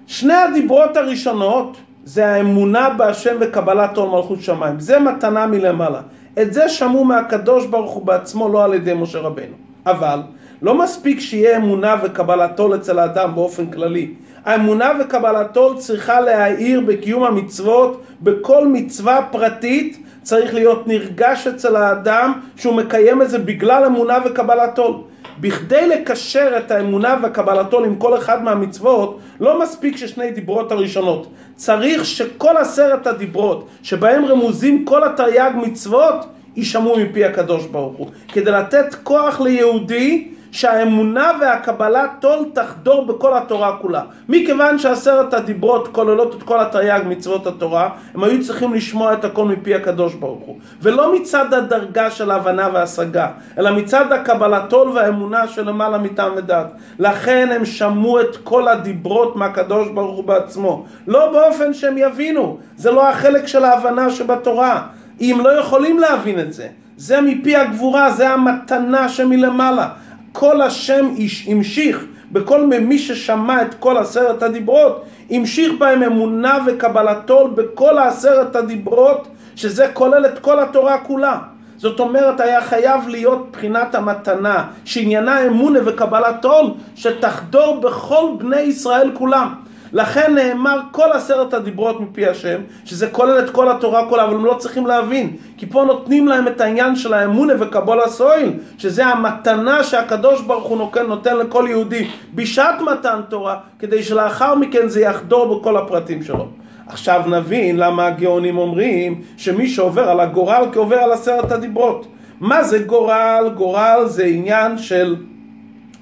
שני 0.07 0.35
הדיברות 0.35 0.97
הראשונות 0.97 1.77
זה 2.05 2.27
האמונה 2.27 2.91
בהשם 2.91 3.37
וקבלת 3.41 3.97
עול 3.97 4.09
מלכות 4.09 4.43
שמיים. 4.43 4.81
זה 4.81 4.99
מתנה 4.99 5.47
מלמעלה. 5.47 6.01
את 6.43 6.53
זה 6.53 6.69
שמעו 6.69 7.05
מהקדוש 7.05 7.67
ברוך 7.67 7.93
הוא 7.93 8.07
בעצמו, 8.07 8.49
לא 8.49 8.65
על 8.65 8.75
ידי 8.75 8.95
משה 8.95 9.19
רבינו. 9.19 9.55
אבל 9.87 10.21
לא 10.63 10.79
מספיק 10.79 11.21
שיהיה 11.21 11.57
אמונה 11.57 11.97
וקבלתו 12.03 12.75
אצל 12.75 12.99
האדם 12.99 13.35
באופן 13.35 13.67
כללי. 13.67 14.15
האמונה 14.45 14.93
וקבלתו 15.01 15.79
צריכה 15.79 16.21
להאיר 16.21 16.81
בקיום 16.81 17.25
המצוות, 17.25 18.03
בכל 18.23 18.67
מצווה 18.67 19.21
פרטית 19.31 19.99
צריך 20.23 20.55
להיות 20.55 20.87
נרגש 20.89 21.47
אצל 21.47 21.77
האדם 21.77 22.33
שהוא 22.57 22.75
מקיים 22.75 23.23
את 23.23 23.31
זה 23.31 23.39
בגלל 23.39 23.85
אמונה 23.85 24.19
וקבלתו. 24.25 25.05
בכדי 25.41 25.89
לקשר 25.89 26.55
את 26.57 26.71
האמונה 26.71 27.17
וקבלתו 27.23 27.85
עם 27.85 27.97
כל 27.97 28.19
אחד 28.19 28.43
מהמצוות, 28.43 29.19
לא 29.41 29.63
מספיק 29.63 29.97
ששני 29.97 30.31
דיברות 30.31 30.73
הראשונות. 30.73 31.27
צריך 31.55 32.05
שכל 32.05 32.57
עשרת 32.57 33.07
הדיברות, 33.07 33.69
שבהם 33.83 34.25
רמוזים 34.25 34.85
כל 34.85 35.05
התרי"ג 35.05 35.51
מצוות, 35.55 36.27
יישמעו 36.57 36.99
מפי 36.99 37.25
הקדוש 37.25 37.67
ברוך 37.67 37.97
הוא. 37.97 38.09
כדי 38.33 38.51
לתת 38.51 38.95
כוח 39.03 39.41
ליהודי 39.41 40.29
שהאמונה 40.55 41.31
והקבלה 41.41 42.07
תול 42.21 42.39
תחדור 42.53 43.07
בכל 43.07 43.37
התורה 43.37 43.77
כולה. 43.77 44.03
מכיוון 44.29 44.79
שעשרת 44.79 45.35
הדיברות 45.35 45.89
כוללות 45.93 46.35
את 46.35 46.43
כל 46.43 46.61
התרי"ג 46.61 47.01
מצוות 47.07 47.47
התורה, 47.47 47.89
הם 48.15 48.25
היו 48.25 48.45
צריכים 48.45 48.75
לשמוע 48.75 49.13
את 49.13 49.25
הכל 49.25 49.45
מפי 49.45 49.75
הקדוש 49.75 50.15
ברוך 50.15 50.45
הוא. 50.45 50.59
ולא 50.83 51.15
מצד 51.17 51.55
הדרגה 51.55 52.11
של 52.11 52.31
ההבנה 52.31 52.69
וההשגה, 52.73 53.29
אלא 53.59 53.73
מצד 53.77 54.13
הקבלה 54.13 54.67
תול 54.69 54.89
והאמונה 54.89 55.49
של 55.49 55.69
למעלה 55.69 55.99
מטעם 55.99 56.33
ודעת. 56.37 56.67
לכן 56.99 57.49
הם 57.55 57.65
שמעו 57.65 58.21
את 58.21 58.37
כל 58.37 58.69
הדיברות 58.69 59.37
מהקדוש 59.37 59.89
ברוך 59.89 60.17
הוא 60.17 60.25
בעצמו. 60.25 60.85
לא 61.07 61.33
באופן 61.33 61.75
שהם 61.75 61.99
יבינו, 61.99 62.59
זה 62.77 62.91
לא 62.91 63.09
החלק 63.09 63.47
של 63.47 63.65
ההבנה 63.65 64.11
שבתורה. 64.11 64.83
אם 65.21 65.41
לא 65.45 65.59
יכולים 65.59 65.99
להבין 65.99 66.41
את 66.41 66.53
זה. 66.53 66.69
זה 66.97 67.21
מפי 67.21 67.57
הגבורה, 67.57 68.11
זה 68.11 68.31
המתנה 68.31 69.09
שמלמעלה. 69.09 69.89
כל 70.35 70.61
השם 70.61 71.15
המשיך 71.47 72.05
בכל 72.33 72.67
מי 72.67 72.99
ששמע 72.99 73.63
את 73.63 73.75
כל 73.75 73.97
עשרת 73.97 74.43
הדיברות, 74.43 75.05
המשיך 75.31 75.73
בהם 75.79 76.03
אמונה 76.03 76.59
וקבלתו 76.67 77.49
בכל 77.49 77.99
העשרת 77.99 78.57
הדיברות, 78.57 79.29
שזה 79.57 79.91
כולל 79.93 80.27
את 80.27 80.39
כל 80.39 80.61
התורה 80.61 80.99
כולה. 80.99 81.39
זאת 81.77 82.01
אומרת, 82.01 82.41
היה 82.41 82.61
חייב 82.61 83.09
להיות 83.09 83.49
בחינת 83.53 83.95
המתנה, 83.95 84.65
שעניינה 84.85 85.47
אמונה 85.47 85.79
וקבלת 85.85 86.45
עול, 86.45 86.71
שתחדור 86.97 87.81
בכל 87.81 88.25
בני 88.39 88.61
ישראל 88.61 89.11
כולם. 89.15 89.55
לכן 89.95 90.35
נאמר 90.35 90.81
כל 90.91 91.13
עשרת 91.13 91.55
הדיברות 91.55 92.01
מפי 92.01 92.27
השם, 92.27 92.61
שזה 92.85 93.07
כולל 93.07 93.39
את 93.39 93.51
כל 93.51 93.71
התורה 93.71 94.09
כולה, 94.09 94.25
אבל 94.25 94.35
הם 94.35 94.45
לא 94.45 94.55
צריכים 94.59 94.87
להבין, 94.87 95.37
כי 95.57 95.67
פה 95.67 95.85
נותנים 95.85 96.29
להם 96.29 96.49
את 96.49 96.61
העניין 96.61 96.97
של 96.97 97.15
האמונה 97.15 97.53
וקבול 97.61 98.01
הסויל, 98.01 98.53
שזה 98.79 99.07
המתנה 99.07 99.85
שהקדוש 99.85 100.43
ברוך 100.43 100.65
הוא 100.65 100.79
נותן, 100.79 101.07
נותן 101.07 101.37
לכל 101.37 101.67
יהודי 101.69 102.09
בשעת 102.35 102.81
מתן 102.81 103.21
תורה, 103.29 103.57
כדי 103.79 104.03
שלאחר 104.03 104.55
מכן 104.55 104.89
זה 104.89 105.01
יחדור 105.01 105.59
בכל 105.59 105.77
הפרטים 105.77 106.23
שלו. 106.23 106.49
עכשיו 106.87 107.23
נבין 107.27 107.77
למה 107.77 108.07
הגאונים 108.07 108.59
אומרים 108.59 109.21
שמי 109.37 109.69
שעובר 109.69 110.11
על 110.11 110.21
הגורל 110.21 110.65
כעובר 110.73 110.97
על 110.97 111.13
עשרת 111.13 111.53
הדיברות. 111.53 112.07
מה 112.41 112.65
זה 112.65 112.79
גורל? 112.79 113.51
גורל 113.57 114.03
זה 114.07 114.25
עניין 114.25 114.79
של 114.79 115.17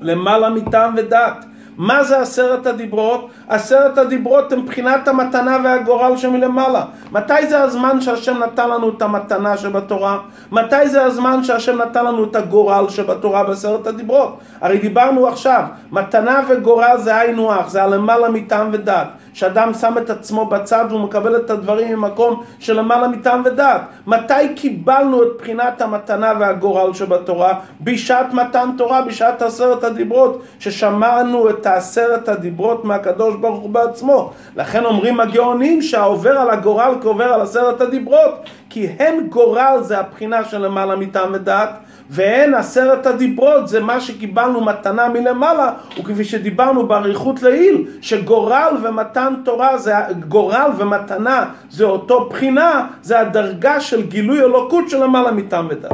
למעלה 0.01 0.51
מטעם 0.51 0.95
ודת. 0.97 1.45
מה 1.77 2.05
זה 2.05 2.21
עשרת 2.21 2.67
הדיברות? 2.67 3.31
עשרת 3.49 3.99
הדיברות 3.99 4.53
הם 4.53 4.67
בחינת 4.67 5.09
המתנה 5.09 5.59
והגורל 5.65 6.17
שמלמעלה. 6.17 6.85
מתי 7.13 7.47
זה 7.49 7.63
הזמן 7.63 8.01
שהשם 8.01 8.43
נתן 8.43 8.71
לנו 8.71 8.89
את 8.89 9.03
המתנה 9.03 9.57
שבתורה? 9.57 10.19
מתי 10.53 10.89
זה 10.89 11.05
הזמן 11.05 11.45
שהשם 11.45 11.83
נתן 11.83 12.05
לנו 12.05 12.25
את 12.25 12.37
הגורל 12.37 12.85
שבתורה 12.89 13.45
בעשרת 13.45 13.87
הדיברות? 13.87 14.39
הרי 14.61 14.79
דיברנו 14.79 15.27
עכשיו, 15.27 15.63
מתנה 15.93 16.41
וגורל 16.49 16.97
זה 16.99 17.17
היינו 17.17 17.53
הך, 17.53 17.69
זה 17.69 17.83
הלמעלה 17.83 18.29
מטעם 18.29 18.69
ודת. 18.73 19.07
שאדם 19.35 19.75
שם 19.75 19.99
את 19.99 20.11
עצמו 20.11 20.47
בצד 20.47 20.85
והוא 20.89 21.01
מקבל 21.01 21.37
את 21.37 21.51
הדברים 21.51 21.99
ממקום 21.99 22.43
של 22.59 22.79
למעלה 22.79 23.09
מטעם 23.09 23.43
ודעת. 23.45 23.81
מתי 24.07 24.55
קיבלנו 24.57 25.23
את 25.23 25.29
בחינת 25.39 25.81
המתנה 25.81 26.33
והגורל 26.41 26.95
שבתורה? 26.95 27.55
בשעת 27.81 28.35
מתן 28.35 28.71
תורה, 28.79 29.03
בשעת 29.03 29.43
עשרת 29.43 29.85
הדיברות, 29.85 30.43
ששמענו 30.59 31.51
את 31.51 31.67
עשרת 31.67 32.29
הדיברות 32.29 32.85
מהקדוש 32.85 33.32
ברוך 33.41 33.61
הוא 33.61 33.71
בעצמו. 33.71 34.33
לכן 34.57 34.85
אומרים 34.85 35.21
הגאונים 35.21 35.83
שהעובר 35.83 36.39
על 36.39 36.51
הגורל 36.51 36.95
כעובר 37.03 37.25
על 37.33 37.41
עשרת 37.41 37.81
הדיברות, 37.81 38.35
כי 38.71 38.89
הן 38.99 39.27
גורל 39.29 39.79
זה 39.81 39.99
הבחינה 39.99 40.45
של 40.45 40.59
למעלה 40.59 40.97
מטעם 40.97 41.31
ודעת. 41.33 41.71
והן 42.11 42.55
עשרת 42.55 43.07
הדיברות 43.07 43.69
זה 43.69 43.81
מה 43.81 44.01
שקיבלנו 44.01 44.61
מתנה 44.61 45.09
מלמעלה 45.09 45.73
וכפי 45.99 46.25
שדיברנו 46.25 46.87
באריכות 46.87 47.43
לעיל 47.43 47.85
שגורל 48.01 48.77
ומתן 48.83 49.35
תורה 49.45 49.79
זה 49.79 49.95
גורל 50.29 50.71
ומתנה 50.79 51.45
זה 51.71 51.85
אותו 51.85 52.29
בחינה 52.31 52.87
זה 53.03 53.21
הדרגה 53.21 53.81
של 53.81 54.03
גילוי 54.03 54.41
אלוקות 54.41 54.91
של 54.91 55.05
למעלה 55.05 55.31
מטעם 55.31 55.67
ודת 55.71 55.93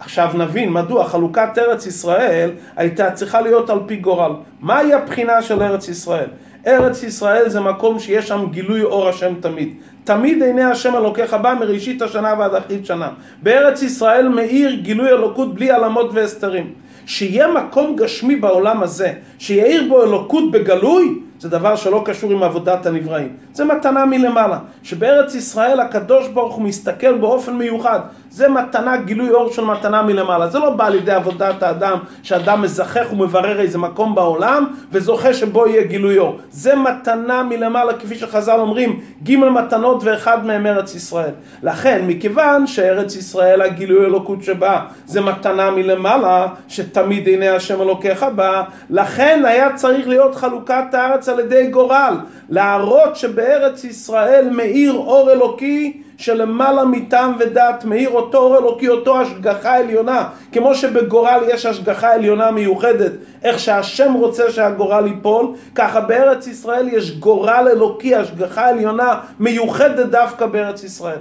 עכשיו 0.00 0.30
נבין 0.34 0.72
מדוע 0.72 1.04
חלוקת 1.04 1.58
ארץ 1.58 1.86
ישראל 1.86 2.50
הייתה 2.76 3.10
צריכה 3.10 3.40
להיות 3.40 3.70
על 3.70 3.78
פי 3.86 3.96
גורל 3.96 4.32
מהי 4.60 4.94
הבחינה 4.94 5.42
של 5.42 5.62
ארץ 5.62 5.88
ישראל? 5.88 6.28
ארץ 6.66 7.02
ישראל 7.02 7.48
זה 7.48 7.60
מקום 7.60 7.98
שיש 7.98 8.28
שם 8.28 8.46
גילוי 8.50 8.82
אור 8.82 9.08
השם 9.08 9.34
תמיד. 9.40 9.74
תמיד 10.04 10.42
עיני 10.42 10.62
השם 10.62 10.96
אלוקיך 10.96 11.34
בא 11.34 11.54
מראשית 11.60 12.02
השנה 12.02 12.34
ועד 12.38 12.54
אחרית 12.54 12.86
שנה. 12.86 13.08
בארץ 13.42 13.82
ישראל 13.82 14.28
מאיר 14.28 14.74
גילוי 14.74 15.08
אלוקות 15.08 15.54
בלי 15.54 15.70
העלמות 15.70 16.10
והסתרים. 16.14 16.72
שיהיה 17.06 17.48
מקום 17.48 17.96
גשמי 17.96 18.36
בעולם 18.36 18.82
הזה, 18.82 19.12
שיאיר 19.38 19.84
בו 19.88 20.02
אלוקות 20.02 20.50
בגלוי, 20.50 21.18
זה 21.40 21.48
דבר 21.48 21.76
שלא 21.76 22.02
קשור 22.04 22.32
עם 22.32 22.42
עבודת 22.42 22.86
הנבראים. 22.86 23.28
זה 23.52 23.64
מתנה 23.64 24.04
מלמעלה. 24.04 24.58
שבארץ 24.82 25.34
ישראל 25.34 25.80
הקדוש 25.80 26.28
ברוך 26.28 26.54
הוא 26.54 26.64
מסתכל 26.64 27.14
באופן 27.14 27.52
מיוחד. 27.52 28.00
זה 28.34 28.48
מתנה, 28.48 28.96
גילוי 28.96 29.30
אור 29.30 29.52
של 29.52 29.64
מתנה 29.64 30.02
מלמעלה. 30.02 30.48
זה 30.48 30.58
לא 30.58 30.70
בא 30.70 30.88
לידי 30.88 31.12
עבודת 31.12 31.62
האדם, 31.62 31.98
שאדם 32.22 32.62
מזכך 32.62 33.12
ומברר 33.12 33.60
איזה 33.60 33.78
מקום 33.78 34.14
בעולם, 34.14 34.66
וזוכה 34.92 35.34
שבו 35.34 35.66
יהיה 35.66 35.82
גילוי 35.82 36.18
אור. 36.18 36.38
זה 36.50 36.76
מתנה 36.76 37.42
מלמעלה, 37.42 37.92
כפי 37.92 38.14
שחז"ל 38.14 38.60
אומרים, 38.60 39.00
ג' 39.22 39.36
מתנות 39.36 40.02
ואחד 40.04 40.46
מהם 40.46 40.66
ארץ 40.66 40.94
ישראל. 40.94 41.30
לכן, 41.62 42.02
מכיוון 42.06 42.66
שארץ 42.66 43.16
ישראל, 43.16 43.62
הגילוי 43.62 44.06
אלוקות 44.06 44.42
שבה, 44.42 44.80
זה 45.06 45.20
מתנה 45.20 45.70
מלמעלה, 45.70 46.46
שתמיד 46.68 47.26
עיני 47.26 47.48
השם 47.48 47.82
אלוקיך 47.82 48.26
בה, 48.34 48.62
לכן 48.90 49.42
היה 49.46 49.72
צריך 49.74 50.08
להיות 50.08 50.34
חלוקת 50.34 50.94
הארץ 50.94 51.28
על 51.28 51.40
ידי 51.40 51.66
גורל. 51.66 52.14
להראות 52.48 53.16
שבארץ 53.16 53.84
ישראל 53.84 54.48
מאיר 54.50 54.92
אור 54.92 55.32
אלוקי 55.32 56.00
שלמעלה 56.16 56.84
מטעם 56.84 57.32
ודת 57.38 57.84
מאיר 57.84 58.10
אותו 58.10 58.38
אור 58.38 58.58
אלוקי, 58.58 58.88
אותו 58.88 59.20
השגחה 59.20 59.76
עליונה, 59.76 60.28
כמו 60.52 60.74
שבגורל 60.74 61.40
יש 61.48 61.66
השגחה 61.66 62.14
עליונה 62.14 62.50
מיוחדת, 62.50 63.12
איך 63.42 63.58
שהשם 63.58 64.12
רוצה 64.12 64.50
שהגורל 64.50 65.06
ייפול, 65.06 65.46
ככה 65.74 66.00
בארץ 66.00 66.46
ישראל 66.46 66.88
יש 66.88 67.10
גורל 67.18 67.68
אלוקי, 67.70 68.14
השגחה 68.14 68.68
עליונה 68.68 69.20
מיוחדת 69.40 70.06
דווקא 70.06 70.46
בארץ 70.46 70.84
ישראל. 70.84 71.18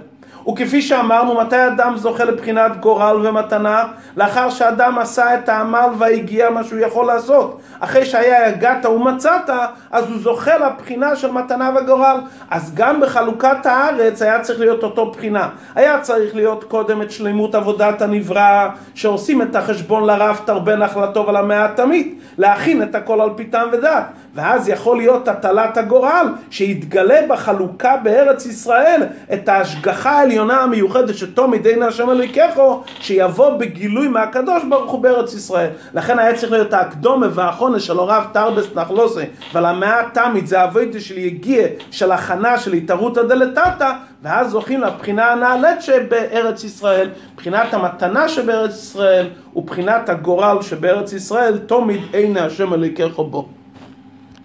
וכפי 0.47 0.81
שאמרנו, 0.81 1.39
מתי 1.39 1.67
אדם 1.67 1.97
זוכה 1.97 2.23
לבחינת 2.23 2.79
גורל 2.79 3.27
ומתנה? 3.27 3.83
לאחר 4.17 4.49
שאדם 4.49 4.99
עשה 4.99 5.35
את 5.35 5.49
העמל 5.49 5.89
והגיע 5.97 6.49
מה 6.49 6.63
שהוא 6.63 6.79
יכול 6.79 7.05
לעשות. 7.05 7.59
אחרי 7.79 8.05
שהיה 8.05 8.47
הגעת 8.47 8.85
ומצאת, 8.85 9.49
אז 9.91 10.09
הוא 10.09 10.19
זוכה 10.19 10.57
לבחינה 10.57 11.15
של 11.15 11.31
מתנה 11.31 11.71
וגורל. 11.75 12.17
אז 12.51 12.71
גם 12.75 13.01
בחלוקת 13.01 13.65
הארץ 13.65 14.21
היה 14.21 14.39
צריך 14.39 14.59
להיות 14.59 14.83
אותו 14.83 15.11
בחינה. 15.11 15.49
היה 15.75 15.99
צריך 15.99 16.35
להיות 16.35 16.63
קודם 16.63 17.01
את 17.01 17.11
שלמות 17.11 17.55
עבודת 17.55 18.01
הנברא, 18.01 18.67
שעושים 18.95 19.41
את 19.41 19.55
החשבון 19.55 20.03
לרפתר 20.03 20.59
בין 20.59 20.81
החלטו 20.81 21.25
ולמעט 21.27 21.75
תמיד, 21.75 22.15
להכין 22.37 22.83
את 22.83 22.95
הכל 22.95 23.21
על 23.21 23.29
פי 23.35 23.45
טעם 23.45 23.69
ודעת. 23.71 24.03
ואז 24.35 24.69
יכול 24.69 24.97
להיות 24.97 25.27
הטלת 25.27 25.77
הגורל, 25.77 26.27
שיתגלה 26.49 27.19
בחלוקה 27.27 27.97
בארץ 27.97 28.45
ישראל 28.45 29.03
את 29.33 29.49
ההשגחה 29.49 30.22
העליונה 30.23 30.61
המיוחדת 30.61 31.17
שתומד 31.17 31.65
עיני 31.65 31.85
השם 31.85 32.09
אלוהיכךו, 32.09 32.83
שיבוא 32.99 33.57
בגילוי 33.57 34.07
מהקדוש 34.07 34.63
ברוך 34.69 34.91
הוא 34.91 35.01
בארץ 35.01 35.33
ישראל. 35.33 35.69
לכן 35.93 36.19
היה 36.19 36.35
צריך 36.35 36.51
להיות 36.51 36.73
האקדומה 36.73 37.27
והחונה 37.33 37.79
של 37.79 37.97
הוריו 37.97 38.23
תרבס 38.33 38.65
נחלוסי, 38.75 39.25
ולמאה 39.53 40.01
תמיד 40.13 40.45
זה 40.45 40.63
אבוידע 40.63 40.99
של 40.99 41.17
יגיע, 41.17 41.67
של 41.91 42.11
הכנה 42.11 42.57
של 42.57 42.73
התערותא 42.73 43.23
דלתתא, 43.23 43.91
ואז 44.23 44.49
זוכים 44.51 44.81
לבחינה 44.81 45.31
הנעלית 45.31 45.81
שבארץ 45.81 46.63
ישראל, 46.63 47.09
בחינת 47.35 47.73
המתנה 47.73 48.29
שבארץ 48.29 48.73
ישראל, 48.73 49.27
ובחינת 49.55 50.09
הגורל 50.09 50.57
שבארץ 50.61 51.13
ישראל, 51.13 51.57
תומד 51.57 51.99
עיני 52.13 52.39
השם 52.39 52.73
אלוהיכךו 52.73 53.23
בו. 53.23 53.62